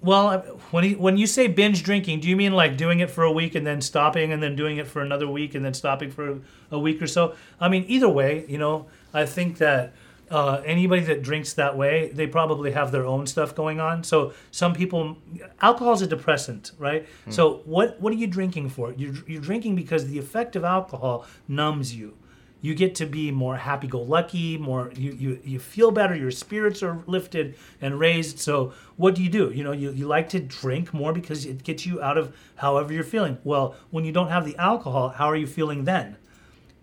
Well, 0.00 0.40
when 0.70 0.84
he, 0.84 0.94
when 0.96 1.16
you 1.16 1.26
say 1.26 1.46
binge 1.46 1.82
drinking, 1.82 2.20
do 2.20 2.28
you 2.28 2.36
mean 2.36 2.52
like 2.52 2.76
doing 2.76 3.00
it 3.00 3.08
for 3.10 3.24
a 3.24 3.32
week 3.32 3.54
and 3.54 3.66
then 3.66 3.80
stopping 3.80 4.32
and 4.32 4.42
then 4.42 4.54
doing 4.56 4.76
it 4.76 4.86
for 4.86 5.00
another 5.00 5.26
week 5.26 5.54
and 5.54 5.64
then 5.64 5.72
stopping 5.74 6.10
for 6.10 6.40
a 6.70 6.78
week 6.78 7.00
or 7.00 7.06
so? 7.06 7.34
I 7.60 7.68
mean, 7.68 7.84
either 7.88 8.08
way, 8.08 8.44
you 8.48 8.58
know, 8.58 8.86
I 9.14 9.24
think 9.24 9.56
that 9.58 9.92
uh, 10.30 10.62
anybody 10.64 11.02
that 11.02 11.22
drinks 11.22 11.52
that 11.54 11.76
way, 11.76 12.10
they 12.12 12.26
probably 12.26 12.72
have 12.72 12.90
their 12.92 13.06
own 13.06 13.26
stuff 13.26 13.54
going 13.54 13.80
on. 13.80 14.04
So 14.04 14.32
some 14.50 14.72
people, 14.72 15.18
alcohol 15.60 15.92
is 15.92 16.02
a 16.02 16.06
depressant, 16.06 16.72
right? 16.78 17.06
So 17.30 17.62
what 17.64 18.00
what 18.00 18.12
are 18.12 18.16
you 18.16 18.26
drinking 18.26 18.70
for? 18.70 18.92
You're, 18.94 19.14
you're 19.26 19.42
drinking 19.42 19.76
because 19.76 20.06
the 20.06 20.18
effect 20.18 20.56
of 20.56 20.64
alcohol 20.64 21.26
numbs 21.48 21.94
you 21.94 22.16
you 22.64 22.74
get 22.74 22.94
to 22.94 23.04
be 23.04 23.30
more 23.30 23.56
happy-go-lucky 23.56 24.56
more 24.56 24.90
you, 24.96 25.12
you, 25.12 25.38
you 25.44 25.58
feel 25.58 25.90
better 25.90 26.16
your 26.16 26.30
spirits 26.30 26.82
are 26.82 27.02
lifted 27.06 27.54
and 27.82 27.98
raised 28.00 28.38
so 28.38 28.72
what 28.96 29.14
do 29.14 29.22
you 29.22 29.28
do 29.28 29.50
you 29.50 29.62
know 29.62 29.72
you, 29.72 29.90
you 29.90 30.06
like 30.06 30.30
to 30.30 30.40
drink 30.40 30.94
more 30.94 31.12
because 31.12 31.44
it 31.44 31.62
gets 31.62 31.84
you 31.84 32.00
out 32.00 32.16
of 32.16 32.34
however 32.56 32.90
you're 32.94 33.04
feeling 33.04 33.36
well 33.44 33.74
when 33.90 34.02
you 34.02 34.12
don't 34.12 34.30
have 34.30 34.46
the 34.46 34.56
alcohol 34.56 35.10
how 35.10 35.26
are 35.26 35.36
you 35.36 35.46
feeling 35.46 35.84
then 35.84 36.16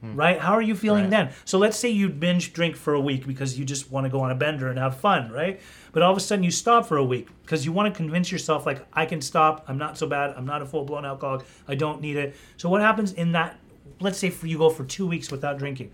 right? 0.01 0.39
How 0.39 0.53
are 0.53 0.61
you 0.61 0.75
feeling 0.75 1.03
Right. 1.03 1.09
then? 1.11 1.29
So 1.45 1.57
let's 1.57 1.77
say 1.77 1.89
you 1.89 2.09
binge 2.09 2.53
drink 2.53 2.75
for 2.75 2.93
a 2.93 2.99
week 2.99 3.27
because 3.27 3.59
you 3.59 3.65
just 3.65 3.91
want 3.91 4.05
to 4.05 4.09
go 4.09 4.21
on 4.21 4.31
a 4.31 4.35
bender 4.35 4.67
and 4.69 4.79
have 4.79 4.97
fun 4.97 5.31
right? 5.31 5.59
But 5.93 6.01
all 6.03 6.11
of 6.11 6.17
a 6.17 6.21
sudden 6.21 6.43
you 6.43 6.51
stop 6.51 6.87
for 6.87 6.97
a 6.97 7.03
week 7.03 7.27
because 7.43 7.65
you 7.65 7.71
want 7.71 7.93
to 7.93 7.95
convince 7.97 8.31
yourself 8.31 8.65
like 8.65 8.85
i 8.93 9.05
can 9.05 9.21
stop 9.21 9.65
i'm 9.67 9.77
not 9.77 9.97
so 9.97 10.07
bad 10.07 10.33
i'm 10.37 10.45
not 10.45 10.61
a 10.61 10.65
full-blown 10.65 11.05
alcoholic 11.05 11.45
i 11.67 11.75
don't 11.75 12.01
need 12.01 12.17
it. 12.17 12.35
So 12.57 12.69
what 12.69 12.81
happens 12.81 13.13
in 13.13 13.33
that 13.33 13.59
let's 13.99 14.17
say 14.17 14.29
for 14.29 14.47
you 14.47 14.57
go 14.57 14.69
for 14.69 14.83
two 14.85 15.05
weeks 15.07 15.31
without 15.31 15.57
drinking. 15.59 15.91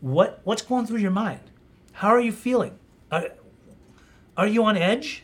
What 0.00 0.40
what's 0.44 0.62
going 0.62 0.86
through 0.86 0.98
your 0.98 1.10
mind? 1.12 1.40
How 1.92 2.08
are 2.08 2.20
you 2.20 2.32
feeling? 2.32 2.76
Are, 3.12 3.28
are 4.36 4.46
you 4.48 4.64
on 4.64 4.76
edge? 4.76 5.22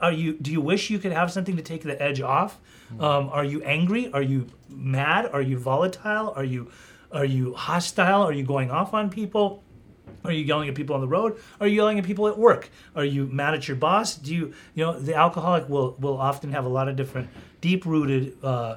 Are 0.00 0.12
you 0.12 0.34
do 0.34 0.52
you 0.52 0.60
wish 0.60 0.90
you 0.90 0.98
could 0.98 1.12
have 1.12 1.32
something 1.32 1.56
to 1.56 1.62
take 1.62 1.82
the 1.82 2.00
edge 2.00 2.20
off? 2.20 2.58
Um, 3.00 3.28
are 3.30 3.44
you 3.44 3.62
angry? 3.62 4.12
Are 4.12 4.22
you 4.22 4.46
mad? 4.68 5.26
Are 5.32 5.42
you 5.42 5.58
volatile? 5.58 6.32
Are 6.36 6.44
you 6.44 6.70
are 7.12 7.24
you 7.24 7.54
hostile 7.54 8.22
are 8.22 8.32
you 8.32 8.44
going 8.44 8.70
off 8.70 8.94
on 8.94 9.10
people 9.10 9.62
are 10.24 10.32
you 10.32 10.44
yelling 10.44 10.68
at 10.68 10.74
people 10.74 10.94
on 10.94 11.00
the 11.00 11.08
road 11.08 11.38
are 11.60 11.66
you 11.66 11.76
yelling 11.76 11.98
at 11.98 12.04
people 12.04 12.26
at 12.28 12.38
work 12.38 12.70
are 12.94 13.04
you 13.04 13.26
mad 13.26 13.54
at 13.54 13.68
your 13.68 13.76
boss 13.76 14.16
do 14.16 14.34
you 14.34 14.54
you 14.74 14.84
know 14.84 14.98
the 14.98 15.14
alcoholic 15.14 15.68
will 15.68 15.96
will 15.98 16.18
often 16.18 16.52
have 16.52 16.64
a 16.64 16.68
lot 16.68 16.88
of 16.88 16.96
different 16.96 17.28
deep 17.60 17.84
rooted 17.86 18.36
uh, 18.44 18.76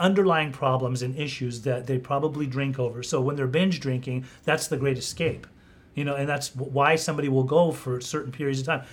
underlying 0.00 0.50
problems 0.50 1.02
and 1.02 1.16
issues 1.16 1.60
that 1.62 1.86
they 1.86 1.98
probably 1.98 2.46
drink 2.46 2.78
over. 2.78 3.02
So 3.02 3.20
when 3.20 3.36
they're 3.36 3.46
binge 3.46 3.78
drinking, 3.78 4.24
that's 4.44 4.66
the 4.66 4.78
great 4.78 4.98
escape. 4.98 5.46
You 5.94 6.04
know, 6.04 6.14
and 6.14 6.28
that's 6.28 6.56
why 6.56 6.96
somebody 6.96 7.28
will 7.28 7.44
go 7.44 7.70
for 7.70 8.00
certain 8.00 8.32
periods 8.32 8.60
of 8.60 8.66
time. 8.66 8.84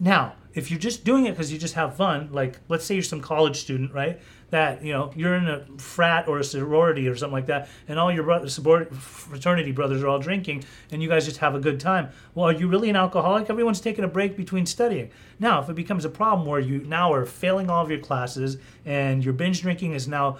Now, 0.00 0.34
if 0.54 0.70
you're 0.70 0.80
just 0.80 1.04
doing 1.04 1.26
it 1.26 1.32
because 1.32 1.52
you 1.52 1.58
just 1.58 1.74
have 1.74 1.96
fun, 1.96 2.28
like 2.32 2.58
let's 2.68 2.84
say 2.84 2.94
you're 2.94 3.02
some 3.02 3.20
college 3.20 3.56
student, 3.56 3.92
right? 3.92 4.20
That 4.50 4.84
you 4.84 4.92
know 4.92 5.12
you're 5.16 5.34
in 5.34 5.48
a 5.48 5.66
frat 5.78 6.28
or 6.28 6.38
a 6.38 6.44
sorority 6.44 7.08
or 7.08 7.16
something 7.16 7.32
like 7.32 7.46
that, 7.46 7.68
and 7.88 7.98
all 7.98 8.12
your 8.12 8.24
soror- 8.24 8.92
fraternity 8.94 9.72
brothers 9.72 10.02
are 10.02 10.08
all 10.08 10.20
drinking, 10.20 10.64
and 10.92 11.02
you 11.02 11.08
guys 11.08 11.24
just 11.24 11.38
have 11.38 11.56
a 11.56 11.60
good 11.60 11.80
time. 11.80 12.10
Well, 12.34 12.46
are 12.46 12.52
you 12.52 12.68
really 12.68 12.88
an 12.88 12.96
alcoholic? 12.96 13.50
Everyone's 13.50 13.80
taking 13.80 14.04
a 14.04 14.08
break 14.08 14.36
between 14.36 14.64
studying. 14.64 15.10
Now, 15.40 15.60
if 15.60 15.68
it 15.68 15.74
becomes 15.74 16.04
a 16.04 16.08
problem 16.10 16.46
where 16.46 16.60
you 16.60 16.78
now 16.84 17.12
are 17.12 17.26
failing 17.26 17.68
all 17.68 17.82
of 17.82 17.90
your 17.90 18.00
classes 18.00 18.58
and 18.84 19.24
your 19.24 19.34
binge 19.34 19.60
drinking 19.62 19.94
is 19.94 20.06
now 20.06 20.38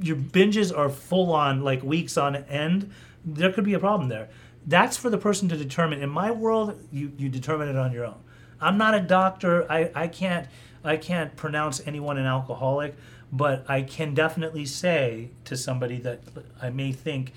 your 0.00 0.16
binges 0.16 0.76
are 0.76 0.88
full 0.88 1.32
on 1.32 1.62
like 1.62 1.82
weeks 1.82 2.16
on 2.16 2.36
end, 2.36 2.90
there 3.24 3.52
could 3.52 3.64
be 3.64 3.74
a 3.74 3.78
problem 3.78 4.08
there. 4.08 4.28
That's 4.66 4.96
for 4.96 5.10
the 5.10 5.18
person 5.18 5.48
to 5.50 5.56
determine. 5.56 6.02
In 6.02 6.10
my 6.10 6.32
world, 6.32 6.76
you, 6.90 7.12
you 7.16 7.28
determine 7.28 7.68
it 7.68 7.76
on 7.76 7.92
your 7.92 8.04
own. 8.06 8.20
I'm 8.60 8.78
not 8.78 8.94
a 8.94 9.00
doctor. 9.00 9.70
I, 9.70 9.90
I 9.94 10.08
can't 10.08 10.46
I 10.84 10.96
can't 10.96 11.34
pronounce 11.34 11.82
anyone 11.84 12.16
an 12.16 12.26
alcoholic, 12.26 12.94
but 13.32 13.68
I 13.68 13.82
can 13.82 14.14
definitely 14.14 14.66
say 14.66 15.30
to 15.44 15.56
somebody 15.56 15.98
that 15.98 16.20
I 16.62 16.70
may 16.70 16.92
think, 16.92 17.32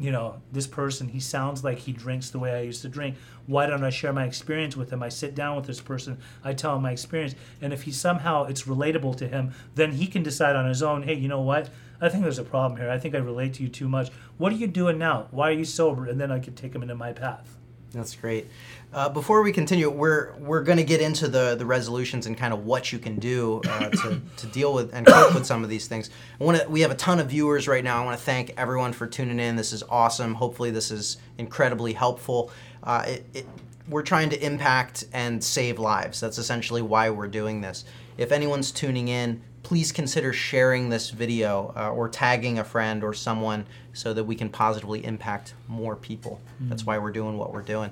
you 0.00 0.10
know, 0.10 0.42
this 0.50 0.66
person, 0.66 1.08
he 1.08 1.20
sounds 1.20 1.62
like 1.62 1.78
he 1.78 1.92
drinks 1.92 2.30
the 2.30 2.40
way 2.40 2.52
I 2.52 2.62
used 2.62 2.82
to 2.82 2.88
drink. 2.88 3.16
Why 3.46 3.66
don't 3.66 3.84
I 3.84 3.90
share 3.90 4.12
my 4.12 4.24
experience 4.24 4.76
with 4.76 4.92
him? 4.92 5.00
I 5.00 5.10
sit 5.10 5.36
down 5.36 5.54
with 5.54 5.66
this 5.66 5.80
person, 5.80 6.18
I 6.42 6.54
tell 6.54 6.74
him 6.74 6.82
my 6.82 6.90
experience, 6.90 7.36
and 7.60 7.72
if 7.72 7.82
he 7.82 7.92
somehow 7.92 8.44
it's 8.44 8.62
relatable 8.62 9.16
to 9.18 9.28
him, 9.28 9.52
then 9.76 9.92
he 9.92 10.08
can 10.08 10.24
decide 10.24 10.56
on 10.56 10.66
his 10.66 10.82
own, 10.82 11.04
hey, 11.04 11.14
you 11.14 11.28
know 11.28 11.40
what? 11.40 11.70
I 12.00 12.08
think 12.08 12.24
there's 12.24 12.40
a 12.40 12.44
problem 12.44 12.80
here. 12.80 12.90
I 12.90 12.98
think 12.98 13.14
I 13.14 13.18
relate 13.18 13.54
to 13.54 13.62
you 13.62 13.68
too 13.68 13.88
much. 13.88 14.10
What 14.38 14.52
are 14.52 14.56
you 14.56 14.66
doing 14.66 14.98
now? 14.98 15.28
Why 15.30 15.50
are 15.50 15.52
you 15.52 15.64
sober? 15.64 16.06
And 16.06 16.20
then 16.20 16.32
I 16.32 16.40
could 16.40 16.56
take 16.56 16.74
him 16.74 16.82
into 16.82 16.96
my 16.96 17.12
path. 17.12 17.56
That's 17.92 18.14
great. 18.16 18.48
Uh, 18.92 19.08
before 19.08 19.42
we 19.42 19.52
continue, 19.52 19.90
we're 19.90 20.34
we're 20.38 20.62
going 20.62 20.78
to 20.78 20.84
get 20.84 21.00
into 21.00 21.28
the 21.28 21.54
the 21.54 21.66
resolutions 21.66 22.26
and 22.26 22.36
kind 22.36 22.52
of 22.52 22.64
what 22.64 22.92
you 22.92 22.98
can 22.98 23.16
do 23.18 23.60
uh, 23.68 23.88
to, 23.90 24.20
to 24.36 24.46
deal 24.46 24.72
with 24.74 24.94
and 24.94 25.06
cope 25.06 25.34
with 25.34 25.46
some 25.46 25.62
of 25.62 25.70
these 25.70 25.86
things. 25.86 26.10
I 26.40 26.44
want 26.44 26.60
to. 26.60 26.68
We 26.68 26.80
have 26.80 26.90
a 26.90 26.96
ton 26.96 27.20
of 27.20 27.28
viewers 27.28 27.68
right 27.68 27.84
now. 27.84 28.02
I 28.02 28.04
want 28.04 28.18
to 28.18 28.24
thank 28.24 28.54
everyone 28.56 28.92
for 28.92 29.06
tuning 29.06 29.38
in. 29.38 29.56
This 29.56 29.72
is 29.72 29.82
awesome. 29.88 30.34
Hopefully, 30.34 30.70
this 30.70 30.90
is 30.90 31.18
incredibly 31.38 31.92
helpful. 31.92 32.50
Uh, 32.82 33.04
it, 33.06 33.26
it, 33.34 33.46
we're 33.88 34.02
trying 34.02 34.30
to 34.30 34.44
impact 34.44 35.04
and 35.12 35.42
save 35.42 35.78
lives. 35.78 36.20
That's 36.20 36.38
essentially 36.38 36.82
why 36.82 37.10
we're 37.10 37.28
doing 37.28 37.60
this. 37.60 37.84
If 38.16 38.32
anyone's 38.32 38.72
tuning 38.72 39.08
in, 39.08 39.42
please 39.62 39.92
consider 39.92 40.32
sharing 40.32 40.88
this 40.88 41.10
video 41.10 41.72
uh, 41.76 41.90
or 41.90 42.08
tagging 42.08 42.58
a 42.58 42.64
friend 42.64 43.04
or 43.04 43.14
someone 43.14 43.66
so 43.92 44.12
that 44.12 44.24
we 44.24 44.34
can 44.34 44.48
positively 44.48 45.04
impact 45.04 45.54
more 45.68 45.96
people. 45.96 46.40
That's 46.60 46.84
why 46.84 46.98
we're 46.98 47.12
doing 47.12 47.38
what 47.38 47.52
we're 47.52 47.62
doing. 47.62 47.90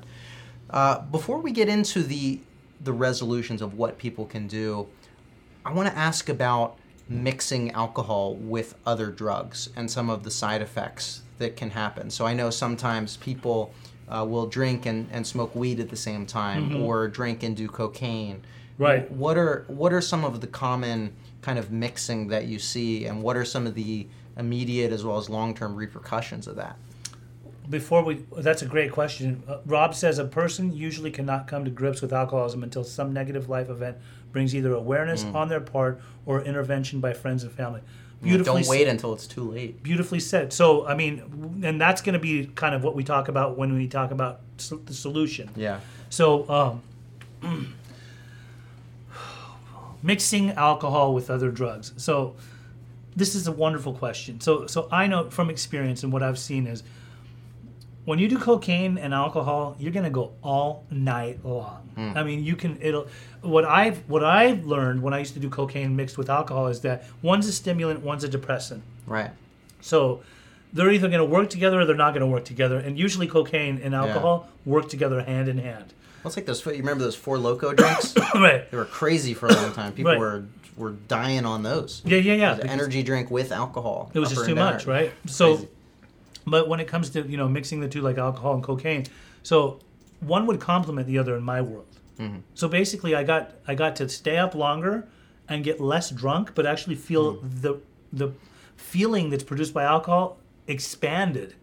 Uh, 0.68 1.00
before 1.00 1.38
we 1.38 1.52
get 1.52 1.68
into 1.68 2.02
the 2.02 2.40
the 2.83 2.92
resolutions 2.92 3.61
of 3.61 3.74
what 3.74 3.98
people 3.98 4.24
can 4.24 4.46
do, 4.46 4.88
I 5.66 5.72
want 5.72 5.88
to 5.90 5.96
ask 5.96 6.28
about 6.30 6.78
mixing 7.09 7.72
alcohol 7.72 8.37
with 8.37 8.74
other 8.87 9.11
drugs 9.11 9.68
and 9.76 9.90
some 9.90 10.09
of 10.09 10.22
the 10.22 10.30
side 10.30 10.62
effects 10.62 11.22
that 11.38 11.56
can 11.56 11.70
happen. 11.70 12.09
So 12.09 12.24
I 12.24 12.33
know 12.33 12.48
sometimes 12.50 13.16
people 13.18 13.74
uh, 14.09 14.24
will 14.24 14.46
drink 14.46 14.87
and, 14.87 15.09
and 15.12 15.26
smoke 15.26 15.54
weed 15.54 15.78
at 15.80 15.88
the 15.88 15.96
same 15.96 16.24
time, 16.24 16.83
or 16.83 17.06
drink 17.09 17.42
and 17.42 17.56
do 17.56 17.68
cocaine. 17.68 18.42
Right. 18.78 19.11
What 19.11 19.37
are 19.37 19.64
what 19.68 19.92
are 19.92 20.00
some 20.00 20.24
of 20.24 20.40
the 20.40 20.46
common 20.46 21.14
kind 21.42 21.59
of 21.59 21.70
mixing 21.70 22.29
that 22.29 22.46
you 22.46 22.59
see, 22.59 23.07
and 23.07 23.22
what 23.22 23.37
are 23.37 23.44
some 23.44 23.66
of 23.66 23.74
the 23.74 24.07
immediate 24.37 24.92
as 24.92 25.05
well 25.05 25.18
as 25.18 25.29
long 25.29 25.55
term 25.55 25.74
repercussions 25.74 26.46
of 26.46 26.57
that? 26.57 26.76
Before 27.68 28.03
we, 28.03 28.24
that's 28.37 28.62
a 28.62 28.66
great 28.66 28.90
question. 28.90 29.44
Uh, 29.46 29.59
Rob 29.64 29.94
says 29.94 30.18
a 30.18 30.24
person 30.24 30.72
usually 30.72 31.11
cannot 31.11 31.46
come 31.46 31.64
to 31.64 31.70
grips 31.70 32.03
with 32.03 32.12
alcoholism 32.12 32.64
until 32.64 32.83
some 32.83 33.12
negative 33.12 33.48
life 33.48 33.70
event 33.70 33.96
brings 34.33 34.55
either 34.55 34.74
awareness 34.74 35.24
on 35.24 35.48
their 35.48 35.61
part 35.61 36.00
or 36.26 36.42
intervention 36.42 37.00
by 37.00 37.12
friends 37.12 37.44
and 37.44 37.53
family. 37.53 37.81
Beautifully 38.22 38.62
don't 38.62 38.70
wait 38.70 38.87
until 38.87 39.14
it's 39.14 39.26
too 39.26 39.50
late. 39.50 39.83
beautifully 39.83 40.20
said. 40.20 40.53
So, 40.53 40.87
I 40.87 40.94
mean, 40.94 41.62
and 41.64 41.81
that's 41.81 42.03
going 42.03 42.12
to 42.12 42.18
be 42.18 42.46
kind 42.55 42.74
of 42.74 42.85
what 42.85 42.94
we 42.94 43.03
talk 43.03 43.29
about 43.29 43.57
when 43.57 43.74
we 43.74 43.88
talk 43.88 44.11
about 44.11 44.40
so- 44.59 44.76
the 44.76 44.92
solution. 44.92 45.48
Yeah. 45.57 45.81
So, 46.11 46.81
um, 47.42 47.74
mixing 50.02 50.50
alcohol 50.52 51.14
with 51.14 51.30
other 51.30 51.50
drugs. 51.50 51.92
So 51.96 52.36
this 53.16 53.34
is 53.34 53.46
a 53.46 53.52
wonderful 53.52 53.94
question. 53.94 54.40
So 54.40 54.66
so 54.66 54.88
I 54.90 55.06
know 55.06 55.30
from 55.30 55.50
experience 55.50 56.02
and 56.02 56.12
what 56.12 56.22
I've 56.22 56.38
seen 56.38 56.66
is 56.66 56.82
when 58.04 58.18
you 58.18 58.28
do 58.28 58.38
cocaine 58.38 58.98
and 58.98 59.12
alcohol, 59.12 59.76
you're 59.78 59.92
gonna 59.92 60.10
go 60.10 60.32
all 60.42 60.84
night 60.90 61.44
long. 61.44 61.88
Hmm. 61.94 62.12
I 62.16 62.22
mean, 62.22 62.44
you 62.44 62.56
can. 62.56 62.78
It'll. 62.80 63.06
What 63.42 63.64
I've 63.64 63.98
what 64.08 64.24
I've 64.24 64.64
learned 64.64 65.02
when 65.02 65.12
I 65.12 65.18
used 65.18 65.34
to 65.34 65.40
do 65.40 65.50
cocaine 65.50 65.94
mixed 65.96 66.16
with 66.18 66.30
alcohol 66.30 66.68
is 66.68 66.80
that 66.80 67.04
one's 67.22 67.46
a 67.46 67.52
stimulant, 67.52 68.00
one's 68.00 68.24
a 68.24 68.28
depressant. 68.28 68.82
Right. 69.06 69.30
So 69.80 70.22
they're 70.72 70.90
either 70.90 71.08
going 71.08 71.20
to 71.20 71.24
work 71.24 71.50
together 71.50 71.80
or 71.80 71.84
they're 71.84 71.96
not 71.96 72.12
going 72.14 72.20
to 72.20 72.26
work 72.26 72.44
together. 72.44 72.78
And 72.78 72.98
usually, 72.98 73.26
cocaine 73.26 73.80
and 73.82 73.94
alcohol 73.94 74.48
work 74.64 74.88
together 74.88 75.22
hand 75.22 75.48
in 75.48 75.58
hand. 75.58 75.92
Well, 76.22 76.28
it's 76.28 76.37
like 76.37 76.46
those. 76.46 76.64
You 76.64 76.72
remember 76.72 77.04
those 77.04 77.16
Four 77.16 77.37
Loko 77.38 77.74
drinks? 77.80 78.14
right. 78.35 78.70
they 78.70 78.76
were 78.76 78.85
crazy 78.85 79.35
for 79.35 79.48
a 79.48 79.52
long 79.54 79.72
time. 79.72 79.92
People 79.92 80.12
Right. 80.12 80.18
were 80.20 80.44
were 80.76 80.90
dying 81.09 81.44
on 81.44 81.62
those. 81.62 82.00
Yeah, 82.04 82.18
yeah, 82.18 82.35
yeah. 82.35 82.59
Energy 82.62 83.02
drink 83.02 83.30
with 83.30 83.52
alcohol. 83.52 84.11
It 84.14 84.18
was 84.18 84.30
just 84.30 84.46
too 84.46 84.54
much, 84.54 84.87
right? 84.87 85.12
So, 85.26 85.56
Crazy. 85.56 85.68
but 86.46 86.68
when 86.68 86.80
it 86.80 86.87
comes 86.88 87.11
to 87.11 87.22
you 87.26 87.37
know 87.37 87.48
mixing 87.48 87.80
the 87.80 87.88
two 87.88 88.00
like 88.02 88.18
alcohol 88.18 88.54
and 88.54 88.62
cocaine, 88.62 89.04
so 89.42 89.78
one 90.20 90.46
would 90.46 90.61
complement 90.61 91.06
the 91.06 91.18
other 91.18 91.37
in 91.37 91.42
my 91.42 91.61
world. 91.61 91.87
Mm-hmm. 92.18 92.38
So 92.54 92.68
basically, 92.68 93.14
I 93.14 93.24
got 93.24 93.52
I 93.66 93.74
got 93.74 93.96
to 93.96 94.09
stay 94.09 94.37
up 94.38 94.54
longer 94.54 95.09
and 95.48 95.64
get 95.64 95.80
less 95.80 96.11
drunk, 96.11 96.54
but 96.54 96.64
actually 96.66 96.96
feel 96.96 97.37
Mm. 97.37 97.61
the 97.62 97.80
the 98.12 98.33
feeling 98.76 99.30
that's 99.30 99.44
produced 99.44 99.72
by 99.74 99.85
alcohol 99.85 100.38
expanded. 100.66 101.54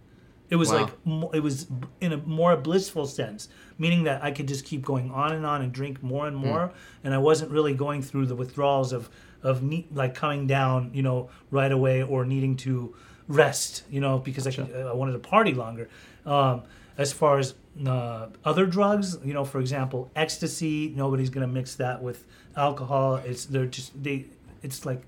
It 0.49 0.55
was 0.55 0.69
Wow. 0.71 0.89
like 1.05 1.33
it 1.35 1.41
was 1.41 1.67
in 2.01 2.13
a 2.13 2.17
more 2.17 2.55
blissful 2.55 3.05
sense, 3.07 3.49
meaning 3.77 4.03
that 4.03 4.23
I 4.23 4.31
could 4.31 4.47
just 4.47 4.65
keep 4.65 4.83
going 4.83 5.11
on 5.11 5.33
and 5.33 5.45
on 5.45 5.61
and 5.61 5.71
drink 5.71 6.01
more 6.03 6.27
and 6.27 6.37
Hmm. 6.37 6.45
more, 6.47 6.71
and 7.03 7.13
I 7.13 7.17
wasn't 7.17 7.51
really 7.51 7.73
going 7.73 8.01
through 8.01 8.25
the 8.27 8.35
withdrawals 8.35 8.93
of 8.93 9.09
of 9.43 9.61
ne- 9.61 9.87
like 9.93 10.15
coming 10.15 10.47
down, 10.47 10.89
you 10.93 11.03
know, 11.03 11.29
right 11.51 11.71
away 11.71 12.01
or 12.01 12.25
needing 12.25 12.55
to 12.57 12.93
rest, 13.27 13.83
you 13.89 13.99
know, 14.01 14.17
because 14.17 14.47
I 14.47 14.51
could, 14.51 14.73
I 14.75 14.93
wanted 14.93 15.11
to 15.13 15.19
party 15.19 15.53
longer. 15.53 15.89
Um, 16.25 16.63
as 16.97 17.13
far 17.13 17.37
as 17.37 17.53
uh, 17.85 18.27
other 18.43 18.65
drugs, 18.65 19.17
you 19.23 19.33
know, 19.35 19.45
for 19.45 19.59
example, 19.59 20.09
ecstasy, 20.15 20.91
nobody's 20.95 21.29
gonna 21.29 21.45
mix 21.47 21.75
that 21.75 22.01
with 22.01 22.25
alcohol. 22.55 23.17
It's 23.17 23.45
they're 23.45 23.67
just 23.67 24.01
they. 24.03 24.25
It's 24.63 24.85
like 24.85 25.03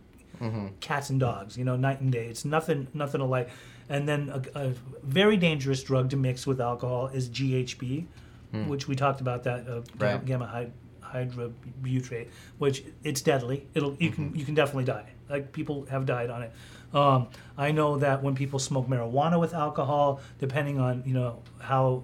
cats 0.79 1.09
and 1.09 1.19
dogs, 1.19 1.57
you 1.57 1.65
know, 1.65 1.75
night 1.75 1.99
and 1.99 2.11
day. 2.11 2.27
It's 2.27 2.45
nothing, 2.45 2.87
nothing 2.93 3.19
alike. 3.21 3.49
And 3.89 4.07
then 4.07 4.29
a, 4.29 4.59
a 4.67 4.73
very 5.03 5.35
dangerous 5.35 5.83
drug 5.83 6.11
to 6.11 6.15
mix 6.17 6.45
with 6.47 6.61
alcohol 6.61 7.07
is 7.07 7.27
GHB, 7.27 8.05
which 8.51 8.87
we 8.87 8.95
talked 8.95 9.21
about 9.21 9.43
that 9.43 9.67
uh, 9.67 9.81
Right. 9.97 10.23
gamma 10.25 10.45
hy- 10.47 10.71
hydrobutyate, 11.01 12.27
which 12.57 12.83
it's 13.03 13.21
deadly. 13.21 13.67
It'll 13.73 13.95
you 13.99 14.11
can 14.11 14.35
you 14.35 14.45
can 14.45 14.55
definitely 14.55 14.85
die. 14.85 15.05
Like 15.29 15.51
people 15.51 15.85
have 15.89 16.05
died 16.05 16.29
on 16.29 16.43
it. 16.43 16.51
Um, 16.93 17.27
I 17.57 17.71
know 17.71 17.97
that 17.99 18.23
when 18.23 18.33
people 18.35 18.57
smoke 18.59 18.87
marijuana 18.87 19.39
with 19.39 19.53
alcohol, 19.53 20.21
depending 20.39 20.79
on 20.79 21.03
you 21.05 21.13
know 21.13 21.41
how 21.59 22.03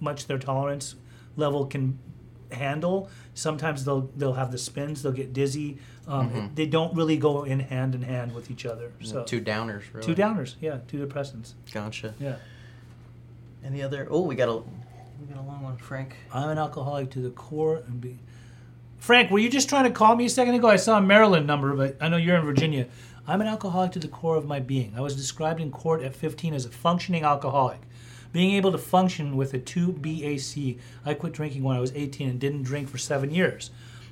much 0.00 0.26
their 0.26 0.38
tolerance 0.38 0.94
level 1.36 1.66
can 1.66 1.98
handle. 2.50 3.08
Sometimes 3.34 3.84
they'll 3.84 4.10
they'll 4.16 4.32
have 4.34 4.50
the 4.50 4.58
spins, 4.58 5.02
they'll 5.02 5.12
get 5.12 5.32
dizzy. 5.32 5.78
Um, 6.08 6.50
They 6.56 6.66
don't 6.66 6.92
really 6.96 7.16
go 7.16 7.44
in 7.44 7.60
hand 7.60 7.94
in 7.94 8.02
hand 8.02 8.34
with 8.34 8.50
each 8.50 8.66
other. 8.66 8.90
So 9.02 9.22
two 9.22 9.40
downers. 9.40 9.82
Really. 9.92 10.04
two 10.06 10.14
downers, 10.20 10.56
yeah, 10.60 10.78
two 10.88 11.06
depressants, 11.06 11.52
Gotcha. 11.72 12.14
yeah. 12.18 12.36
Any 13.64 13.82
other? 13.82 14.08
Oh, 14.10 14.22
we 14.22 14.34
got 14.34 14.48
a 14.48 14.62
we 15.20 15.26
got 15.26 15.42
a 15.42 15.46
long 15.46 15.62
one, 15.62 15.76
Frank. 15.76 16.16
I'm 16.32 16.48
an 16.48 16.58
alcoholic 16.58 17.10
to 17.10 17.20
the 17.20 17.30
core 17.30 17.82
and 17.86 18.00
be. 18.00 18.18
Frank, 18.98 19.30
were 19.30 19.38
you 19.38 19.50
just 19.50 19.68
trying 19.68 19.84
to 19.84 19.90
call 19.90 20.16
me 20.16 20.26
a 20.26 20.30
second 20.30 20.54
ago? 20.54 20.68
I 20.68 20.76
saw 20.76 20.98
a 20.98 21.02
Maryland 21.02 21.46
number, 21.46 21.74
but 21.74 21.96
I 22.00 22.08
know 22.08 22.16
you're 22.16 22.36
in 22.36 22.44
Virginia. 22.44 22.86
I'm 23.26 23.40
an 23.40 23.46
alcoholic 23.46 23.92
to 23.92 23.98
the 23.98 24.08
core 24.08 24.36
of 24.36 24.46
my 24.46 24.60
being. 24.60 24.94
I 24.96 25.00
was 25.00 25.16
described 25.16 25.60
in 25.60 25.70
court 25.70 26.02
at 26.02 26.14
15 26.14 26.54
as 26.54 26.64
a 26.64 26.70
functioning 26.70 27.22
alcoholic. 27.22 27.80
Being 28.32 28.54
able 28.54 28.72
to 28.72 28.78
function 28.78 29.36
with 29.36 29.52
a 29.52 29.58
2 29.58 29.92
BAC, 29.92 30.76
I 31.04 31.14
quit 31.14 31.32
drinking 31.32 31.64
when 31.64 31.76
I 31.76 31.80
was 31.80 31.92
18 31.94 32.28
and 32.28 32.40
didn't 32.40 32.62
drink 32.62 32.88
for 32.88 32.98
seven 32.98 33.30
years. 33.30 33.70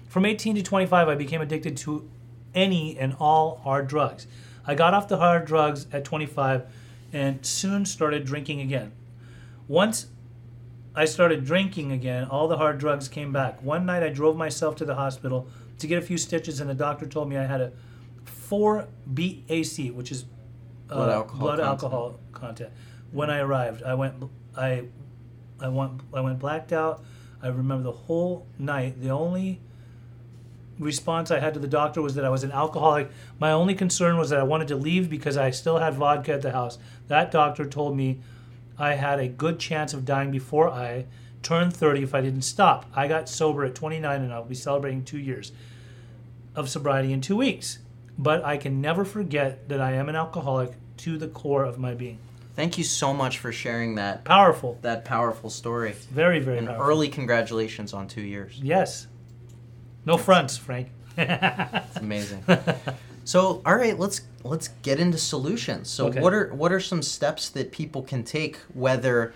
From 0.09 0.27
18 0.27 0.57
to 0.57 0.63
25, 0.63 1.09
I 1.09 1.15
became 1.15 1.41
addicted 1.41 1.77
to 1.79 2.09
any 2.55 2.99
and 2.99 3.15
all 3.19 3.61
hard 3.65 3.89
drugs. 3.89 4.27
I 4.67 4.75
got 4.75 4.95
off 4.95 5.09
the 5.09 5.19
hard 5.19 5.47
drugs 5.47 5.87
at 5.93 6.05
25 6.05 6.67
and 7.13 7.45
soon 7.45 7.87
started 7.87 8.27
drinking 8.27 8.61
again. 8.61 8.93
Once 9.69 10.07
I 10.99 11.05
started 11.05 11.45
drinking 11.45 11.93
again, 11.93 12.25
all 12.25 12.49
the 12.49 12.57
hard 12.57 12.79
drugs 12.79 13.07
came 13.07 13.33
back. 13.33 13.63
One 13.63 13.87
night 13.87 14.03
I 14.03 14.09
drove 14.09 14.37
myself 14.37 14.75
to 14.77 14.85
the 14.85 14.97
hospital 14.97 15.47
to 15.79 15.87
get 15.87 15.97
a 15.97 16.05
few 16.05 16.19
stitches, 16.19 16.59
and 16.59 16.69
the 16.69 16.75
doctor 16.75 17.07
told 17.07 17.29
me 17.29 17.37
I 17.37 17.45
had 17.45 17.61
a 17.61 17.73
4 18.25 18.89
BAC, 19.07 19.93
which 19.93 20.11
is 20.11 20.25
uh, 20.91 20.95
Blood 20.97 21.11
alcohol 21.11 21.39
blood 21.39 21.59
content. 21.61 21.69
alcohol 21.69 22.21
content. 22.33 22.71
When 23.13 23.31
I 23.31 23.39
arrived, 23.39 23.85
I 23.85 23.95
went, 23.95 24.25
I, 24.57 24.87
I 25.61 25.69
went, 25.69 26.01
I 26.13 26.21
went 26.21 26.41
blacked 26.41 26.73
out. 26.73 27.05
I 27.41 27.47
remember 27.47 27.85
the 27.85 27.93
whole 27.93 28.49
night. 28.59 29.01
The 29.01 29.11
only 29.11 29.61
response 30.81 31.31
I 31.31 31.39
had 31.39 31.55
to 31.55 31.61
the 31.61 31.69
doctor 31.69 32.03
was 32.03 32.17
that 32.17 32.25
I 32.25 32.29
was 32.29 32.43
an 32.43 32.51
alcoholic. 32.51 33.09
My 33.39 33.53
only 33.53 33.77
concern 33.77 34.17
was 34.17 34.31
that 34.31 34.41
I 34.41 34.43
wanted 34.43 34.67
to 34.67 34.77
leave 34.77 35.09
because 35.09 35.37
I 35.37 35.51
still 35.51 35.79
had 35.79 35.95
vodka 35.95 36.33
at 36.33 36.43
the 36.43 36.51
house. 36.51 36.77
That 37.07 37.31
doctor 37.31 37.67
told 37.67 37.97
me 37.97 38.19
I 38.79 38.95
had 38.95 39.19
a 39.21 39.29
good 39.29 39.59
chance 39.59 39.93
of 39.95 40.05
dying 40.05 40.31
before 40.31 40.69
I 40.71 41.07
turned 41.43 41.75
30 41.77 42.03
if 42.03 42.15
I 42.15 42.21
didn't 42.21 42.43
stop. 42.43 42.87
I 42.95 43.09
got 43.09 43.29
sober 43.29 43.65
at 43.65 43.75
29 43.75 44.23
and 44.23 44.33
I'll 44.33 44.45
be 44.45 44.55
celebrating 44.55 45.05
two 45.05 45.19
years 45.19 45.53
of 46.55 46.69
sobriety 46.69 47.13
in 47.13 47.21
two 47.21 47.37
weeks. 47.37 47.79
But 48.19 48.45
I 48.45 48.57
can 48.57 48.81
never 48.81 49.05
forget 49.05 49.69
that 49.69 49.81
I 49.81 49.93
am 49.93 50.09
an 50.09 50.17
alcoholic 50.17 50.73
to 50.99 51.17
the 51.19 51.29
core 51.29 51.65
of 51.65 51.79
my 51.79 51.95
being. 51.95 52.19
Thank 52.57 52.77
you 52.77 52.83
so 52.83 53.15
much 53.15 53.39
for 53.39 53.53
sharing 53.53 53.95
that 53.95 54.25
Powerful. 54.25 54.79
that 54.83 55.05
powerful 55.05 55.49
story. 55.51 55.93
Very, 56.11 56.41
very 56.41 56.59
And 56.59 56.67
powerful. 56.67 56.87
early 56.87 57.09
congratulations 57.09 57.93
on 57.93 58.09
two 58.09 58.21
years. 58.23 58.59
Yes. 58.61 59.07
No 60.05 60.17
fronts, 60.17 60.57
Frank. 60.57 60.89
It's 61.17 61.97
amazing. 61.97 62.45
so, 63.33 63.61
all 63.67 63.77
right, 63.77 63.99
let's 63.99 64.23
let's 64.45 64.69
get 64.83 64.99
into 64.99 65.19
solutions. 65.19 65.91
So, 65.91 66.07
Okay. 66.09 66.21
what 66.21 66.33
are 66.33 66.47
what 66.55 66.71
are 66.73 66.81
some 66.81 67.03
steps 67.03 67.51
that 67.51 67.73
people 67.73 68.03
can 68.03 68.23
take 68.25 68.57
whether 68.75 69.35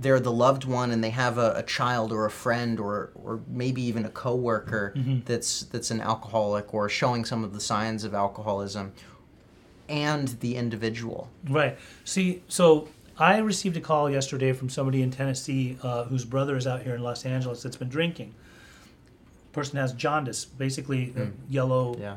they're 0.00 0.18
the 0.20 0.32
loved 0.32 0.64
one 0.64 0.90
and 0.90 1.04
they 1.04 1.10
have 1.10 1.36
a, 1.38 1.52
a 1.56 1.62
child 1.62 2.10
or 2.12 2.24
a 2.24 2.30
friend 2.30 2.80
or 2.80 3.10
or 3.24 3.40
maybe 3.46 3.82
even 3.82 4.04
a 4.04 4.08
coworker 4.24 4.92
Mm-hmm. 4.96 5.18
that's 5.26 5.50
that's 5.72 5.90
an 5.90 6.00
alcoholic 6.00 6.72
or 6.74 6.88
showing 6.88 7.24
some 7.26 7.44
of 7.44 7.52
the 7.52 7.60
signs 7.60 8.02
of 8.04 8.14
alcoholism 8.14 8.92
and 9.88 10.28
the 10.40 10.56
individual. 10.56 11.28
Right. 11.48 11.76
See, 12.04 12.42
so 12.48 12.88
I 13.18 13.38
received 13.38 13.76
a 13.76 13.80
call 13.80 14.10
yesterday 14.10 14.52
from 14.54 14.68
somebody 14.70 15.02
in 15.02 15.10
Tennessee 15.10 15.76
uh, 15.82 16.04
whose 16.04 16.24
brother 16.24 16.56
is 16.56 16.66
out 16.66 16.82
here 16.82 16.94
in 16.94 17.02
Los 17.02 17.24
Angeles 17.26 17.62
that's 17.62 17.76
been 17.76 17.90
drinking. 17.90 18.34
Person 19.52 19.76
has 19.78 19.92
jaundice, 19.92 20.44
basically 20.46 21.12
uh, 21.16 21.26
yellow 21.48 21.96
Yeah. 22.00 22.16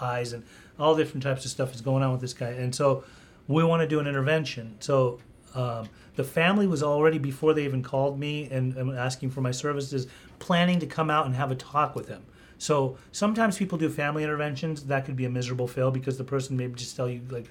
Eyes, 0.00 0.32
and 0.32 0.44
all 0.78 0.96
different 0.96 1.22
types 1.22 1.44
of 1.44 1.50
stuff 1.50 1.74
is 1.74 1.80
going 1.80 2.02
on 2.02 2.12
with 2.12 2.20
this 2.20 2.34
guy. 2.34 2.50
And 2.50 2.74
so 2.74 3.04
we 3.48 3.62
want 3.64 3.80
to 3.82 3.88
do 3.88 4.00
an 4.00 4.06
intervention. 4.06 4.76
So 4.80 5.20
um, 5.54 5.88
the 6.16 6.24
family 6.24 6.66
was 6.66 6.82
already, 6.82 7.18
before 7.18 7.54
they 7.54 7.64
even 7.64 7.82
called 7.82 8.18
me 8.18 8.48
and, 8.50 8.76
and 8.76 8.96
asking 8.98 9.30
for 9.30 9.40
my 9.40 9.50
services, 9.52 10.06
planning 10.38 10.80
to 10.80 10.86
come 10.86 11.10
out 11.10 11.26
and 11.26 11.34
have 11.34 11.50
a 11.50 11.54
talk 11.54 11.94
with 11.94 12.08
him. 12.08 12.22
So 12.58 12.96
sometimes 13.12 13.58
people 13.58 13.78
do 13.78 13.88
family 13.88 14.22
interventions. 14.22 14.84
That 14.84 15.04
could 15.04 15.16
be 15.16 15.24
a 15.24 15.30
miserable 15.30 15.68
fail 15.68 15.90
because 15.90 16.18
the 16.18 16.24
person 16.24 16.56
may 16.56 16.68
just 16.68 16.96
tell 16.96 17.08
you, 17.08 17.20
like, 17.28 17.50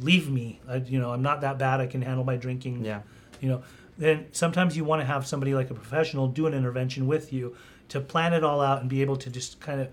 leave 0.00 0.30
me. 0.30 0.60
I, 0.68 0.76
you 0.76 0.98
know, 0.98 1.12
I'm 1.12 1.22
not 1.22 1.40
that 1.42 1.58
bad. 1.58 1.80
I 1.80 1.86
can 1.86 2.02
handle 2.02 2.24
my 2.24 2.36
drinking 2.36 2.84
Yeah. 2.84 3.02
you 3.40 3.48
know 3.48 3.62
then 3.98 4.26
sometimes 4.32 4.76
you 4.76 4.84
want 4.84 5.00
to 5.00 5.06
have 5.06 5.26
somebody 5.26 5.54
like 5.54 5.70
a 5.70 5.74
professional 5.74 6.26
do 6.26 6.46
an 6.46 6.54
intervention 6.54 7.06
with 7.06 7.32
you 7.32 7.54
to 7.88 8.00
plan 8.00 8.32
it 8.32 8.42
all 8.42 8.60
out 8.60 8.80
and 8.80 8.88
be 8.88 9.02
able 9.02 9.16
to 9.16 9.28
just 9.30 9.60
kind 9.60 9.80
of 9.80 9.88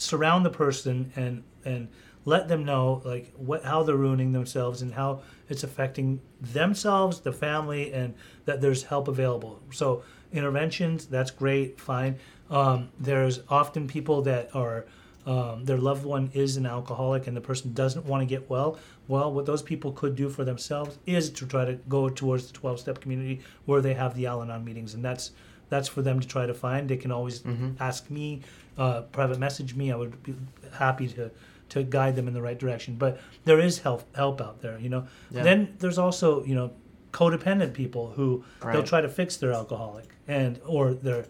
surround 0.00 0.44
the 0.44 0.50
person 0.50 1.12
and 1.16 1.42
and 1.64 1.88
let 2.24 2.48
them 2.48 2.64
know 2.64 3.00
like 3.04 3.32
what 3.36 3.64
how 3.64 3.82
they're 3.82 3.96
ruining 3.96 4.32
themselves 4.32 4.82
and 4.82 4.94
how 4.94 5.20
it's 5.48 5.64
affecting 5.64 6.20
themselves 6.40 7.20
the 7.20 7.32
family 7.32 7.92
and 7.92 8.14
that 8.44 8.60
there's 8.60 8.84
help 8.84 9.08
available 9.08 9.60
so 9.70 10.02
interventions 10.32 11.06
that's 11.06 11.30
great 11.30 11.80
fine 11.80 12.18
um, 12.50 12.88
there's 12.98 13.40
often 13.48 13.86
people 13.86 14.22
that 14.22 14.54
are 14.54 14.86
um, 15.26 15.64
their 15.64 15.78
loved 15.78 16.04
one 16.04 16.30
is 16.32 16.56
an 16.56 16.66
alcoholic 16.66 17.26
and 17.26 17.36
the 17.36 17.40
person 17.40 17.72
doesn't 17.72 18.06
want 18.06 18.22
to 18.22 18.26
get 18.26 18.48
well, 18.48 18.78
well, 19.06 19.32
what 19.32 19.46
those 19.46 19.62
people 19.62 19.92
could 19.92 20.16
do 20.16 20.28
for 20.30 20.44
themselves 20.44 20.98
is 21.06 21.30
to 21.30 21.46
try 21.46 21.64
to 21.64 21.74
go 21.88 22.08
towards 22.08 22.46
the 22.46 22.52
12 22.54 22.80
step 22.80 23.00
community 23.00 23.40
where 23.66 23.80
they 23.80 23.94
have 23.94 24.14
the 24.16 24.26
Al 24.26 24.42
Anon 24.42 24.64
meetings. 24.64 24.94
And 24.94 25.04
that's 25.04 25.32
that's 25.70 25.88
for 25.88 26.02
them 26.02 26.20
to 26.20 26.28
try 26.28 26.44
to 26.46 26.54
find. 26.54 26.88
They 26.88 26.96
can 26.98 27.10
always 27.10 27.42
ask 27.80 28.10
me, 28.10 28.42
uh, 28.76 29.02
private 29.12 29.38
message 29.38 29.74
me. 29.74 29.90
I 29.90 29.96
would 29.96 30.22
be 30.22 30.34
happy 30.74 31.08
to, 31.08 31.30
to 31.70 31.82
guide 31.82 32.14
them 32.16 32.28
in 32.28 32.34
the 32.34 32.42
right 32.42 32.58
direction. 32.58 32.96
But 32.96 33.20
there 33.44 33.58
is 33.60 33.78
help 33.78 34.04
help 34.14 34.40
out 34.40 34.60
there, 34.60 34.78
you 34.78 34.88
know. 34.90 35.06
Yeah. 35.30 35.42
Then 35.44 35.76
there's 35.78 35.98
also, 35.98 36.44
you 36.44 36.54
know, 36.54 36.72
codependent 37.12 37.72
people 37.72 38.10
who 38.16 38.44
they'll 38.72 38.82
try 38.84 39.00
to 39.00 39.08
fix 39.08 39.36
their 39.38 39.52
alcoholic 39.52 40.08
and 40.28 40.60
or 40.66 40.92
their 40.94 41.24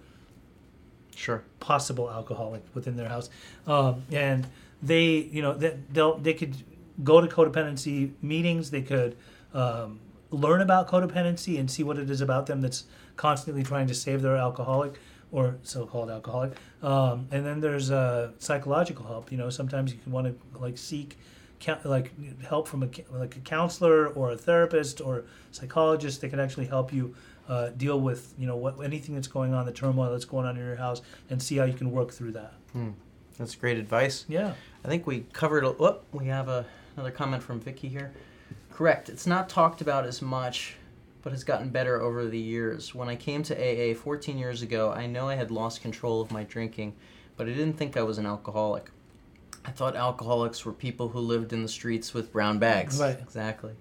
Sure. 1.17 1.43
possible 1.59 2.11
alcoholic 2.11 2.63
within 2.75 2.97
their 2.97 3.09
house, 3.09 3.29
um, 3.67 4.05
and 4.11 4.47
they, 4.83 5.05
you 5.37 5.43
know, 5.43 5.53
they, 5.53 5.77
they'll 5.93 6.17
they 6.17 6.33
could 6.33 6.57
go 7.05 7.21
to 7.21 7.27
codependency 7.27 8.13
meetings. 8.23 8.71
They 8.71 8.81
could 8.81 9.17
um, 9.53 10.01
learn 10.31 10.63
about 10.63 10.89
codependency 10.89 11.59
and 11.61 11.71
see 11.71 11.83
what 11.83 11.99
it 11.99 12.09
is 12.09 12.23
about 12.23 12.47
them 12.47 12.63
that's 12.63 12.85
constantly 13.21 13.63
trying 13.63 13.87
to 13.87 13.95
save 13.95 14.23
their 14.23 14.37
alcoholic 14.37 14.95
or 15.31 15.59
so-called 15.63 16.09
alcoholic. 16.09 16.53
Um, 16.83 17.29
and 17.31 17.45
then 17.45 17.61
there's 17.61 17.91
uh, 17.91 18.31
psychological 18.39 19.05
help. 19.07 19.31
You 19.31 19.37
know, 19.37 19.51
sometimes 19.51 19.93
you 19.93 19.99
can 20.03 20.11
want 20.11 20.27
to 20.27 20.59
like 20.59 20.79
seek 20.79 21.19
like 21.85 22.13
help 22.41 22.67
from 22.67 22.83
a 22.83 22.89
like 23.11 23.37
a 23.37 23.41
counselor 23.41 24.07
or 24.09 24.31
a 24.31 24.37
therapist 24.39 25.03
or 25.03 25.25
psychologist. 25.53 26.23
They 26.23 26.31
can 26.31 26.41
actually 26.41 26.65
help 26.65 26.95
you 26.95 27.15
uh, 27.47 27.69
deal 27.77 28.01
with 28.01 28.33
you 28.39 28.47
know 28.47 28.57
what 28.57 28.83
anything 28.83 29.15
that's 29.15 29.29
going 29.29 29.53
on, 29.53 29.67
the 29.67 29.73
turmoil 29.73 30.11
that's 30.11 30.25
going 30.25 30.47
on 30.47 30.57
in 30.57 30.65
your 30.65 30.77
house, 30.77 31.03
and 31.29 31.43
see 31.43 31.59
how 31.59 31.65
you 31.65 31.75
can 31.75 31.91
work 31.93 32.11
through 32.13 32.33
that. 32.33 32.55
That's 33.37 33.55
great 33.55 33.77
advice. 33.77 34.25
Yeah. 34.29 34.55
I 34.83 34.89
think 34.89 35.07
we 35.07 35.27
covered. 35.35 35.65
A, 35.65 35.69
oh, 35.69 36.01
we 36.13 36.27
have 36.29 36.49
a, 36.49 36.65
another 36.97 37.11
comment 37.11 37.43
from 37.43 37.61
Vicky 37.61 37.89
here. 37.89 38.13
Correct. 38.73 39.11
It's 39.11 39.27
not 39.27 39.51
talked 39.51 39.83
about 39.83 40.07
as 40.07 40.23
much, 40.23 40.77
but 41.23 41.33
has 41.33 41.45
gotten 41.45 41.71
better 41.71 42.01
over 42.01 42.27
the 42.27 42.39
years. 42.39 42.95
When 42.95 43.09
I 43.09 43.17
came 43.17 43.43
to 43.45 43.55
AA 43.55 43.95
14 43.95 44.39
years 44.39 44.63
ago, 44.63 44.93
I 44.93 45.07
know 45.07 45.29
I 45.29 45.35
had 45.35 45.51
lost 45.51 45.83
control 45.83 46.21
of 46.21 46.31
my 46.31 46.45
drinking, 46.45 46.95
but 47.37 47.47
I 47.47 47.51
didn't 47.51 47.75
think 47.75 47.97
I 47.97 48.03
was 48.03 48.19
an 48.19 48.27
alcoholic. 48.27 48.91
I 49.65 49.71
thought 49.71 49.97
alcoholics 49.97 50.65
were 50.65 50.73
people 50.73 51.11
who 51.11 51.21
lived 51.21 51.53
in 51.53 51.63
the 51.63 51.69
streets 51.69 52.15
with 52.15 52.33
brown 52.33 52.59
bags. 52.59 52.99
Right. 52.99 53.19
Exactly. 53.21 53.73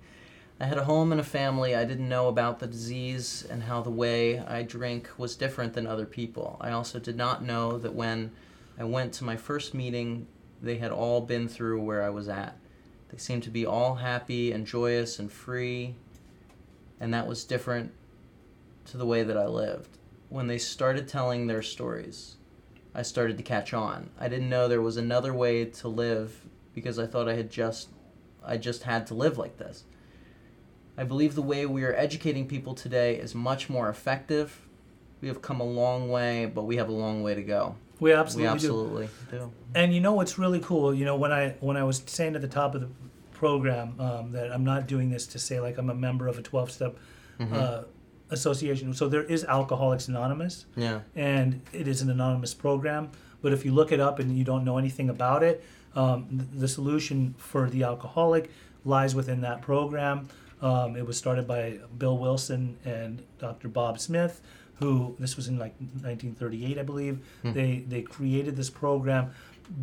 I 0.59 0.65
had 0.65 0.77
a 0.77 0.83
home 0.83 1.13
and 1.13 1.21
a 1.21 1.23
family. 1.23 1.73
I 1.73 1.85
didn't 1.85 2.09
know 2.09 2.27
about 2.27 2.59
the 2.59 2.67
disease 2.67 3.47
and 3.49 3.63
how 3.63 3.81
the 3.81 3.89
way 3.89 4.39
I 4.39 4.63
drink 4.63 5.09
was 5.17 5.37
different 5.37 5.73
than 5.73 5.87
other 5.87 6.05
people. 6.05 6.57
I 6.59 6.71
also 6.71 6.99
did 6.99 7.15
not 7.15 7.43
know 7.43 7.77
that 7.77 7.93
when 7.93 8.31
I 8.77 8.83
went 8.83 9.13
to 9.13 9.23
my 9.23 9.37
first 9.37 9.73
meeting, 9.73 10.27
they 10.61 10.77
had 10.77 10.91
all 10.91 11.21
been 11.21 11.47
through 11.47 11.81
where 11.81 12.03
I 12.03 12.09
was 12.09 12.27
at. 12.27 12.57
They 13.09 13.17
seemed 13.17 13.43
to 13.43 13.49
be 13.49 13.65
all 13.65 13.95
happy 13.95 14.51
and 14.51 14.67
joyous 14.67 15.17
and 15.17 15.31
free, 15.31 15.95
and 16.99 17.13
that 17.13 17.27
was 17.27 17.43
different 17.43 17.91
to 18.85 18.97
the 18.97 19.05
way 19.05 19.23
that 19.23 19.37
I 19.37 19.45
lived. 19.45 19.97
When 20.29 20.47
they 20.47 20.57
started 20.57 21.07
telling 21.07 21.47
their 21.47 21.61
stories, 21.61 22.35
I 22.93 23.01
started 23.01 23.37
to 23.37 23.43
catch 23.43 23.73
on. 23.73 24.09
I 24.19 24.27
didn't 24.27 24.49
know 24.49 24.67
there 24.67 24.81
was 24.81 24.97
another 24.97 25.33
way 25.33 25.65
to 25.65 25.87
live 25.87 26.45
because 26.73 26.99
I 26.99 27.07
thought 27.07 27.29
I 27.29 27.35
had 27.35 27.49
just 27.49 27.89
I 28.45 28.57
just 28.57 28.83
had 28.83 29.05
to 29.07 29.13
live 29.13 29.37
like 29.37 29.57
this. 29.57 29.83
I 30.97 31.03
believe 31.03 31.35
the 31.35 31.41
way 31.41 31.65
we 31.65 31.83
are 31.83 31.93
educating 31.95 32.47
people 32.47 32.73
today 32.73 33.15
is 33.15 33.35
much 33.35 33.69
more 33.69 33.89
effective. 33.89 34.67
We 35.21 35.27
have 35.27 35.41
come 35.41 35.59
a 35.59 35.65
long 35.65 36.09
way, 36.09 36.45
but 36.45 36.63
we 36.63 36.77
have 36.77 36.89
a 36.89 36.93
long 36.93 37.21
way 37.23 37.35
to 37.35 37.43
go. 37.43 37.75
We 37.99 38.13
absolutely, 38.13 38.43
we 38.43 38.47
do. 38.47 38.55
absolutely 38.55 39.09
do. 39.31 39.51
And 39.75 39.93
you 39.93 39.99
know 40.01 40.13
what's 40.13 40.39
really 40.39 40.59
cool? 40.59 40.93
You 40.93 41.05
know 41.05 41.15
when 41.15 41.31
I 41.31 41.55
when 41.59 41.77
I 41.77 41.83
was 41.83 42.01
saying 42.05 42.35
at 42.35 42.41
the 42.41 42.47
top 42.47 42.75
of 42.75 42.81
the 42.81 42.89
program 43.43 43.87
um, 43.99 44.31
that 44.33 44.51
I'm 44.51 44.65
not 44.65 44.85
doing 44.87 45.09
this 45.09 45.25
to 45.27 45.39
say 45.39 45.59
like 45.59 45.77
I'm 45.79 45.89
a 45.89 45.95
member 45.95 46.27
of 46.27 46.37
a 46.37 46.41
12 46.41 46.71
step 46.71 46.97
uh, 47.39 47.83
association. 48.31 48.93
So 48.93 49.07
there 49.07 49.23
is 49.23 49.43
Alcoholics 49.45 50.07
Anonymous, 50.09 50.65
Yeah. 50.75 50.99
and 51.15 51.61
it 51.73 51.87
is 51.87 52.01
an 52.01 52.09
anonymous 52.09 52.53
program. 52.53 53.09
But 53.41 53.53
if 53.53 53.63
you 53.65 53.71
look 53.73 53.91
it 53.93 53.99
up 54.01 54.19
and 54.19 54.37
you 54.37 54.43
don't 54.43 54.65
know 54.65 54.77
anything 54.77 55.09
about 55.09 55.41
it, 55.43 55.63
um, 55.95 56.47
the 56.53 56.67
solution 56.67 57.33
for 57.37 57.69
the 57.69 57.83
alcoholic 57.83 58.51
lies 58.85 59.15
within 59.15 59.41
that 59.41 59.61
program. 59.61 60.27
Um, 60.61 60.97
it 60.97 61.05
was 61.07 61.17
started 61.17 61.47
by 61.47 61.79
Bill 61.97 62.17
Wilson 62.17 62.77
and 62.83 63.23
Dr. 63.39 63.69
Bob 63.69 63.97
Smith, 63.99 64.41
who 64.79 65.15
this 65.17 65.37
was 65.37 65.47
in 65.47 65.57
like 65.57 65.73
1938, 65.79 66.77
I 66.77 66.83
believe. 66.83 67.19
They 67.43 67.85
they 67.87 68.01
created 68.01 68.55
this 68.57 68.69
program 68.69 69.31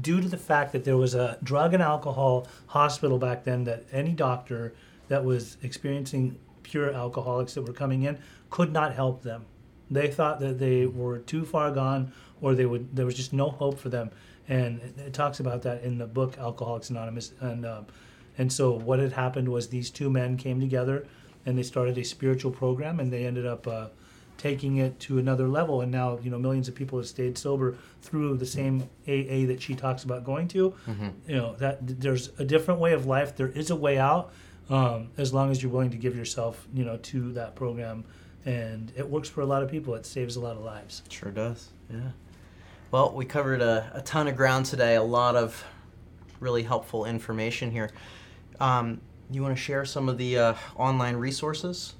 due 0.00 0.20
to 0.20 0.28
the 0.28 0.36
fact 0.36 0.72
that 0.72 0.84
there 0.84 0.96
was 0.96 1.14
a 1.14 1.38
drug 1.42 1.74
and 1.74 1.82
alcohol 1.82 2.46
hospital 2.66 3.18
back 3.18 3.44
then 3.44 3.64
that 3.64 3.84
any 3.92 4.12
doctor 4.12 4.74
that 5.08 5.24
was 5.24 5.56
experiencing 5.62 6.38
pure 6.62 6.92
alcoholics 6.92 7.54
that 7.54 7.62
were 7.62 7.72
coming 7.72 8.02
in 8.02 8.18
could 8.50 8.72
not 8.72 8.94
help 8.94 9.22
them. 9.22 9.44
They 9.90 10.08
thought 10.08 10.40
that 10.40 10.58
they 10.58 10.86
were 10.86 11.18
too 11.18 11.44
far 11.44 11.70
gone, 11.70 12.12
or 12.40 12.54
they 12.54 12.66
would 12.66 12.94
there 12.94 13.06
was 13.06 13.14
just 13.14 13.32
no 13.32 13.50
hope 13.50 13.78
for 13.78 13.88
them. 13.88 14.10
And 14.48 14.80
it, 14.98 15.12
talks 15.12 15.40
about 15.40 15.62
that 15.62 15.82
in 15.82 15.98
the 15.98 16.06
book 16.06 16.38
Alcoholics 16.38 16.90
Anonymous. 16.90 17.32
And 17.40 17.64
um, 17.64 17.86
and 18.38 18.52
so 18.52 18.72
what 18.72 18.98
had 18.98 19.12
happened 19.12 19.48
was 19.48 19.68
these 19.68 19.90
two 19.90 20.10
men 20.10 20.36
came 20.36 20.60
together, 20.60 21.06
and 21.44 21.56
they 21.56 21.62
started 21.62 21.96
a 21.98 22.04
spiritual 22.04 22.50
program, 22.50 22.98
and 23.00 23.12
they 23.12 23.24
ended 23.24 23.46
up. 23.46 23.66
Uh, 23.66 23.88
taking 24.38 24.76
it 24.76 24.98
to 25.00 25.18
another 25.18 25.48
level. 25.48 25.80
And 25.80 25.90
now 25.90 26.18
you 26.22 26.30
know 26.30 26.38
millions 26.38 26.68
of 26.68 26.74
people 26.74 26.98
have 26.98 27.06
stayed 27.06 27.38
sober 27.38 27.76
through 28.02 28.36
the 28.36 28.46
same 28.46 28.82
AA 29.08 29.46
that 29.46 29.58
she 29.60 29.74
talks 29.74 30.04
about 30.04 30.24
going 30.24 30.48
to. 30.48 30.74
You 31.26 31.36
know 31.36 31.56
that 31.56 31.78
there's 32.00 32.30
a 32.38 32.44
different 32.44 32.80
way 32.80 32.92
of 32.92 33.06
life. 33.06 33.36
There 33.36 33.48
is 33.48 33.70
a 33.70 33.76
way 33.76 33.98
out 33.98 34.32
um, 34.70 35.10
as 35.16 35.32
long 35.32 35.50
as 35.50 35.62
you're 35.62 35.72
willing 35.72 35.90
to 35.90 35.96
give 35.96 36.16
yourself 36.16 36.66
you 36.74 36.84
know 36.84 36.96
to 36.98 37.32
that 37.32 37.54
program. 37.54 38.04
And 38.44 38.92
it 38.96 39.08
works 39.08 39.28
for 39.28 39.40
a 39.40 39.46
lot 39.46 39.64
of 39.64 39.70
people. 39.70 39.94
It 39.96 40.06
saves 40.06 40.36
a 40.36 40.40
lot 40.40 40.56
of 40.56 40.62
lives. 40.62 41.02
Sure 41.08 41.32
does. 41.32 41.70
Yeah. 41.90 42.10
Well, 42.92 43.12
we 43.12 43.24
covered 43.24 43.60
a, 43.60 43.90
a 43.92 44.00
ton 44.02 44.28
of 44.28 44.36
ground 44.36 44.66
today, 44.66 44.94
a 44.94 45.02
lot 45.02 45.34
of 45.34 45.64
really 46.38 46.62
helpful 46.62 47.04
information 47.04 47.72
here. 47.72 47.90
Um, 48.60 49.00
you 49.30 49.42
want 49.42 49.56
to 49.56 49.60
share 49.60 49.84
some 49.84 50.08
of 50.08 50.18
the 50.18 50.38
uh, 50.38 50.54
online 50.76 51.16
resources 51.16 51.94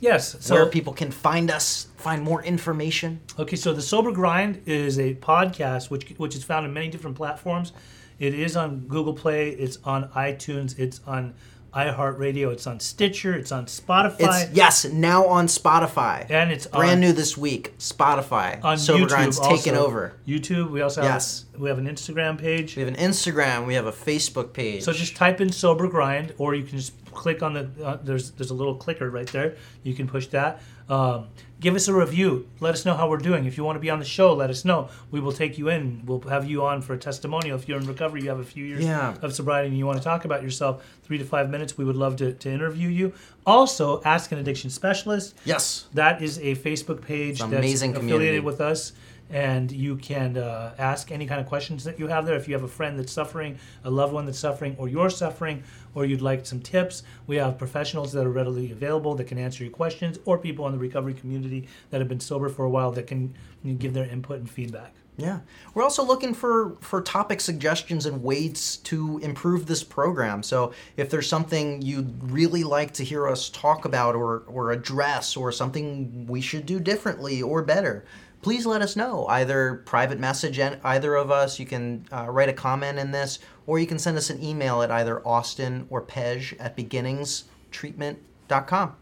yes 0.00 0.36
so 0.40 0.54
where 0.54 0.66
people 0.66 0.92
can 0.92 1.10
find 1.10 1.50
us, 1.50 1.88
find 1.96 2.22
more 2.22 2.42
information? 2.42 3.20
Okay, 3.38 3.56
so 3.56 3.72
the 3.72 3.82
Sober 3.82 4.12
Grind 4.12 4.62
is 4.66 4.98
a 4.98 5.14
podcast 5.14 5.90
which 5.90 6.10
which 6.18 6.34
is 6.36 6.44
found 6.44 6.66
in 6.66 6.72
many 6.72 6.88
different 6.88 7.16
platforms. 7.16 7.72
It 8.18 8.34
is 8.34 8.56
on 8.56 8.80
Google 8.86 9.14
Play, 9.14 9.50
it's 9.50 9.78
on 9.84 10.08
iTunes, 10.10 10.78
it's 10.78 11.00
on 11.06 11.34
iHeartRadio, 11.74 12.52
it's 12.52 12.66
on 12.68 12.78
Stitcher, 12.78 13.34
it's 13.34 13.50
on 13.50 13.66
Spotify, 13.66 14.20
It's 14.44 14.52
yes, 14.52 14.84
now 14.84 15.26
on 15.26 15.48
Spotify. 15.48 16.30
and 16.30 16.52
it's 16.52 16.68
Brand 16.68 16.92
on, 16.92 17.00
new 17.00 17.12
this 17.12 17.36
week. 17.36 17.76
Spotify. 17.78 18.62
on 18.64 18.78
Sober 18.78 19.04
YouTube. 19.04 19.08
Grind's 19.08 19.38
also. 19.40 19.56
taken 19.56 19.74
over. 19.74 20.14
YouTube. 20.26 20.70
We 20.70 20.82
also 20.82 21.02
have 21.02 21.10
Yes. 21.10 21.46
we 21.58 21.68
have 21.68 21.78
an 21.78 21.86
Instagram 21.88 22.38
page. 22.38 22.76
We 22.76 22.82
have 22.84 22.94
an 22.94 23.00
Instagram. 23.00 23.66
We 23.66 23.74
have 23.74 23.86
a 23.86 23.92
Facebook 23.92 24.52
page. 24.52 24.84
So 24.84 24.92
just 24.92 25.16
type 25.16 25.40
in 25.40 25.50
sober 25.50 25.88
grind, 25.88 26.32
or 26.38 26.54
you 26.54 26.62
can 26.62 26.78
just 26.78 26.92
click 27.14 27.42
on 27.42 27.54
the 27.54 27.70
uh, 27.84 27.96
there's 28.02 28.32
there's 28.32 28.50
a 28.50 28.54
little 28.54 28.74
clicker 28.74 29.08
right 29.10 29.26
there. 29.28 29.56
You 29.82 29.94
can 29.94 30.06
push 30.06 30.26
that. 30.28 30.60
Um, 30.86 31.28
give 31.60 31.74
us 31.74 31.88
a 31.88 31.94
review. 31.94 32.46
Let 32.60 32.74
us 32.74 32.84
know 32.84 32.92
how 32.94 33.08
we're 33.08 33.16
doing. 33.16 33.46
If 33.46 33.56
you 33.56 33.64
want 33.64 33.76
to 33.76 33.80
be 33.80 33.88
on 33.88 33.98
the 34.00 34.04
show, 34.04 34.34
let 34.34 34.50
us 34.50 34.66
know. 34.66 34.90
We 35.10 35.18
will 35.20 35.32
take 35.32 35.56
you 35.56 35.70
in. 35.70 36.02
We'll 36.04 36.20
have 36.22 36.44
you 36.48 36.62
on 36.64 36.82
for 36.82 36.92
a 36.92 36.98
testimonial. 36.98 37.56
If 37.58 37.66
you're 37.68 37.78
in 37.80 37.86
recovery, 37.86 38.22
you 38.22 38.28
have 38.28 38.38
a 38.40 38.44
few 38.44 38.64
years 38.66 38.84
Yeah. 38.84 39.14
of 39.22 39.34
sobriety, 39.34 39.68
and 39.68 39.78
you 39.78 39.86
want 39.86 39.96
to 39.96 40.04
talk 40.04 40.26
about 40.26 40.42
yourself, 40.42 40.84
three 41.02 41.16
to 41.16 41.24
five 41.24 41.48
minutes. 41.48 41.78
We 41.78 41.86
would 41.86 41.96
love 41.96 42.16
to, 42.16 42.34
to 42.34 42.50
interview 42.50 42.88
you. 42.90 43.14
Also, 43.46 44.02
ask 44.04 44.30
an 44.32 44.38
addiction 44.38 44.68
specialist. 44.68 45.34
yes. 45.46 45.86
That 45.94 46.20
is 46.20 46.38
a 46.38 46.54
Facebook 46.56 47.00
page 47.00 47.40
an 47.40 47.50
that's 47.50 47.58
amazing 47.60 47.92
affiliated 47.92 48.16
community. 48.18 48.40
with 48.40 48.60
us, 48.60 48.92
and 49.34 49.72
you 49.72 49.96
can 49.96 50.36
uh, 50.36 50.72
ask 50.78 51.10
any 51.10 51.26
kind 51.26 51.40
of 51.40 51.48
questions 51.48 51.82
that 51.82 51.98
you 51.98 52.06
have 52.06 52.24
there. 52.24 52.36
If 52.36 52.46
you 52.46 52.54
have 52.54 52.62
a 52.62 52.68
friend 52.68 52.96
that's 52.96 53.12
suffering, 53.12 53.58
a 53.82 53.90
loved 53.90 54.12
one 54.12 54.26
that's 54.26 54.38
suffering, 54.38 54.76
or 54.78 54.88
you're 54.88 55.10
suffering, 55.10 55.64
or 55.92 56.04
you'd 56.04 56.22
like 56.22 56.46
some 56.46 56.60
tips, 56.60 57.02
we 57.26 57.34
have 57.36 57.58
professionals 57.58 58.12
that 58.12 58.24
are 58.24 58.30
readily 58.30 58.70
available 58.70 59.16
that 59.16 59.24
can 59.24 59.36
answer 59.36 59.64
your 59.64 59.72
questions, 59.72 60.20
or 60.24 60.38
people 60.38 60.68
in 60.68 60.72
the 60.72 60.78
recovery 60.78 61.14
community 61.14 61.68
that 61.90 62.00
have 62.00 62.08
been 62.08 62.20
sober 62.20 62.48
for 62.48 62.64
a 62.64 62.70
while 62.70 62.92
that 62.92 63.08
can 63.08 63.34
give 63.78 63.92
their 63.92 64.04
input 64.04 64.38
and 64.38 64.48
feedback. 64.48 64.94
Yeah. 65.16 65.40
We're 65.74 65.84
also 65.84 66.04
looking 66.04 66.34
for 66.34 66.76
for 66.80 67.00
topic 67.00 67.40
suggestions 67.40 68.06
and 68.06 68.22
ways 68.22 68.78
to 68.78 69.18
improve 69.18 69.66
this 69.66 69.84
program. 69.84 70.42
So 70.42 70.72
if 70.96 71.08
there's 71.08 71.28
something 71.28 71.82
you'd 71.82 72.32
really 72.32 72.64
like 72.64 72.92
to 72.94 73.04
hear 73.04 73.28
us 73.28 73.48
talk 73.48 73.84
about 73.84 74.16
or 74.16 74.42
or 74.48 74.72
address 74.72 75.36
or 75.36 75.52
something 75.52 76.26
we 76.26 76.40
should 76.40 76.66
do 76.66 76.80
differently 76.80 77.42
or 77.42 77.62
better, 77.62 78.04
please 78.44 78.66
let 78.66 78.82
us 78.82 78.94
know. 78.94 79.26
Either 79.26 79.76
private 79.86 80.20
message 80.20 80.60
either 80.60 81.14
of 81.14 81.30
us, 81.30 81.58
you 81.58 81.64
can 81.64 82.04
uh, 82.12 82.26
write 82.28 82.50
a 82.50 82.52
comment 82.52 82.98
in 82.98 83.10
this, 83.10 83.38
or 83.66 83.78
you 83.78 83.86
can 83.86 83.98
send 83.98 84.18
us 84.18 84.28
an 84.28 84.42
email 84.44 84.82
at 84.82 84.90
either 84.90 85.26
Austin 85.26 85.86
or 85.88 86.02
Pej 86.02 86.54
at 86.60 86.76
beginningstreatment.com. 86.76 88.96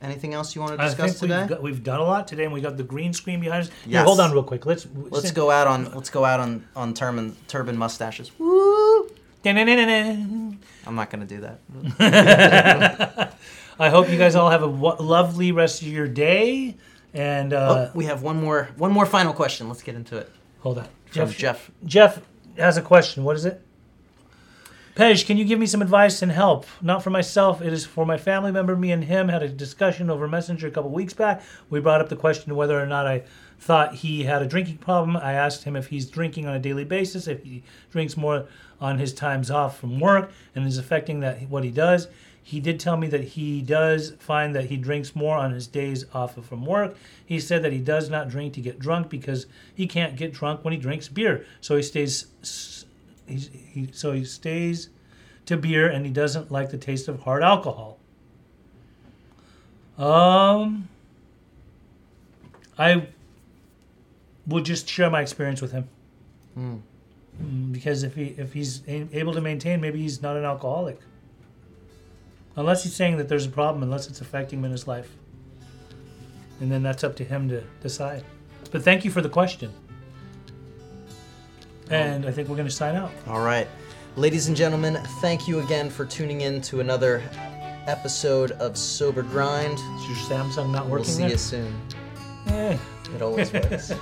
Anything 0.00 0.32
else 0.32 0.54
you 0.54 0.60
want 0.60 0.78
to 0.78 0.86
discuss 0.86 1.18
today? 1.18 1.40
we've, 1.40 1.48
got, 1.48 1.60
we've 1.62 1.82
done 1.82 1.98
a 1.98 2.04
lot 2.04 2.28
today, 2.28 2.44
and 2.44 2.52
we 2.52 2.60
got 2.60 2.76
the 2.76 2.84
green 2.84 3.12
screen 3.12 3.40
behind 3.40 3.62
us. 3.64 3.68
Here, 3.82 3.94
Yes. 3.94 4.06
hold 4.06 4.20
on 4.20 4.30
real 4.30 4.44
quick. 4.44 4.64
Let's 4.64 4.86
Let's 4.94 5.32
go 5.32 5.50
out 5.50 5.66
on 5.66 5.92
let's 5.92 6.10
go 6.10 6.24
out 6.24 6.38
on 6.38 6.64
on 6.76 6.94
turban 6.94 7.34
turban 7.48 7.76
mustaches. 7.76 8.30
Woo! 8.38 9.10
I'm 9.44 10.56
not 10.94 11.10
gonna 11.10 11.26
do 11.26 11.40
that. 11.40 11.58
I 13.80 13.88
hope 13.90 14.08
you 14.08 14.18
guys 14.18 14.36
all 14.36 14.50
have 14.50 14.62
a 14.62 14.66
w- 14.68 14.96
lovely 15.00 15.50
rest 15.52 15.82
of 15.82 15.88
your 15.88 16.06
day. 16.08 16.76
And 17.18 17.52
uh, 17.52 17.88
oh, 17.88 17.96
we 17.96 18.04
have 18.04 18.22
one 18.22 18.40
more 18.40 18.68
one 18.76 18.92
more 18.92 19.04
final 19.04 19.32
question. 19.32 19.68
Let's 19.68 19.82
get 19.82 19.96
into 19.96 20.16
it. 20.16 20.30
hold 20.60 20.78
on, 20.78 20.88
Jeff. 21.10 21.36
Jeff. 21.36 21.70
Jeff 21.84 22.22
has 22.56 22.76
a 22.76 22.82
question. 22.82 23.24
What 23.24 23.36
is 23.36 23.44
it? 23.44 23.60
Pej, 24.94 25.26
can 25.26 25.36
you 25.36 25.44
give 25.44 25.60
me 25.60 25.66
some 25.66 25.80
advice 25.80 26.22
and 26.22 26.32
help? 26.32 26.66
Not 26.82 27.04
for 27.04 27.10
myself, 27.10 27.62
it 27.62 27.72
is 27.72 27.84
for 27.86 28.04
my 28.04 28.16
family 28.18 28.50
member. 28.50 28.74
Me 28.74 28.90
and 28.90 29.04
him 29.04 29.28
had 29.28 29.44
a 29.44 29.48
discussion 29.48 30.10
over 30.10 30.26
Messenger 30.26 30.66
a 30.66 30.70
couple 30.72 30.90
weeks 30.90 31.14
back. 31.14 31.40
We 31.70 31.78
brought 31.78 32.00
up 32.00 32.08
the 32.08 32.16
question 32.16 32.56
whether 32.56 32.80
or 32.80 32.86
not 32.86 33.06
I 33.06 33.22
thought 33.60 33.94
he 33.94 34.24
had 34.24 34.42
a 34.42 34.46
drinking 34.46 34.78
problem. 34.78 35.16
I 35.16 35.34
asked 35.34 35.62
him 35.62 35.76
if 35.76 35.86
he's 35.86 36.06
drinking 36.06 36.46
on 36.46 36.54
a 36.54 36.58
daily 36.58 36.84
basis, 36.84 37.28
if 37.28 37.44
he 37.44 37.62
drinks 37.92 38.16
more 38.16 38.46
on 38.80 38.98
his 38.98 39.12
times 39.12 39.52
off 39.52 39.78
from 39.78 40.00
work, 40.00 40.32
and 40.56 40.66
is 40.66 40.78
affecting 40.78 41.20
that 41.20 41.42
what 41.48 41.62
he 41.62 41.70
does. 41.70 42.08
He 42.48 42.60
did 42.60 42.80
tell 42.80 42.96
me 42.96 43.08
that 43.08 43.24
he 43.24 43.60
does 43.60 44.14
find 44.20 44.56
that 44.56 44.70
he 44.70 44.78
drinks 44.78 45.14
more 45.14 45.36
on 45.36 45.52
his 45.52 45.66
days 45.66 46.06
off 46.14 46.42
from 46.42 46.64
work. 46.64 46.96
He 47.26 47.40
said 47.40 47.62
that 47.62 47.72
he 47.72 47.78
does 47.78 48.08
not 48.08 48.30
drink 48.30 48.54
to 48.54 48.62
get 48.62 48.78
drunk 48.78 49.10
because 49.10 49.44
he 49.74 49.86
can't 49.86 50.16
get 50.16 50.32
drunk 50.32 50.64
when 50.64 50.72
he 50.72 50.78
drinks 50.78 51.08
beer. 51.08 51.44
So 51.60 51.76
he 51.76 51.82
stays 51.82 52.26
he's, 53.26 53.50
he 53.52 53.90
so 53.92 54.12
he 54.12 54.24
stays 54.24 54.88
to 55.44 55.58
beer 55.58 55.90
and 55.90 56.06
he 56.06 56.10
doesn't 56.10 56.50
like 56.50 56.70
the 56.70 56.78
taste 56.78 57.06
of 57.06 57.20
hard 57.20 57.42
alcohol. 57.42 57.98
Um, 59.98 60.88
I 62.78 63.08
will 64.46 64.62
just 64.62 64.88
share 64.88 65.10
my 65.10 65.20
experience 65.20 65.60
with 65.60 65.72
him. 65.72 65.86
Mm. 66.58 66.80
Because 67.72 68.04
if 68.04 68.14
he 68.14 68.28
if 68.38 68.54
he's 68.54 68.80
able 68.88 69.34
to 69.34 69.42
maintain, 69.42 69.82
maybe 69.82 70.00
he's 70.00 70.22
not 70.22 70.34
an 70.34 70.46
alcoholic. 70.46 70.98
Unless 72.58 72.82
he's 72.82 72.94
saying 72.94 73.18
that 73.18 73.28
there's 73.28 73.46
a 73.46 73.50
problem, 73.50 73.84
unless 73.84 74.08
it's 74.08 74.20
affecting 74.20 74.58
him 74.58 74.64
in 74.64 74.72
his 74.72 74.88
life. 74.88 75.08
And 76.60 76.70
then 76.70 76.82
that's 76.82 77.04
up 77.04 77.14
to 77.16 77.24
him 77.24 77.48
to 77.50 77.62
decide. 77.80 78.24
But 78.72 78.82
thank 78.82 79.04
you 79.04 79.12
for 79.12 79.20
the 79.20 79.28
question. 79.28 79.72
And 81.88 82.26
I 82.26 82.32
think 82.32 82.48
we're 82.48 82.56
going 82.56 82.66
to 82.66 82.74
sign 82.74 82.96
out. 82.96 83.12
All 83.28 83.42
right. 83.42 83.68
Ladies 84.16 84.48
and 84.48 84.56
gentlemen, 84.56 84.98
thank 85.20 85.46
you 85.46 85.60
again 85.60 85.88
for 85.88 86.04
tuning 86.04 86.40
in 86.40 86.60
to 86.62 86.80
another 86.80 87.22
episode 87.86 88.50
of 88.52 88.76
Sober 88.76 89.22
Grind. 89.22 89.74
Is 89.74 90.08
your 90.08 90.16
Samsung 90.16 90.72
not 90.72 90.88
working? 90.88 90.90
We'll 90.90 91.04
see 91.04 91.22
there? 91.22 91.30
you 91.30 91.38
soon. 91.38 91.80
Eh. 92.48 92.76
It 93.14 93.22
always 93.22 93.52
works. 93.52 93.92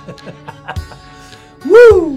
Woo! 1.65 2.16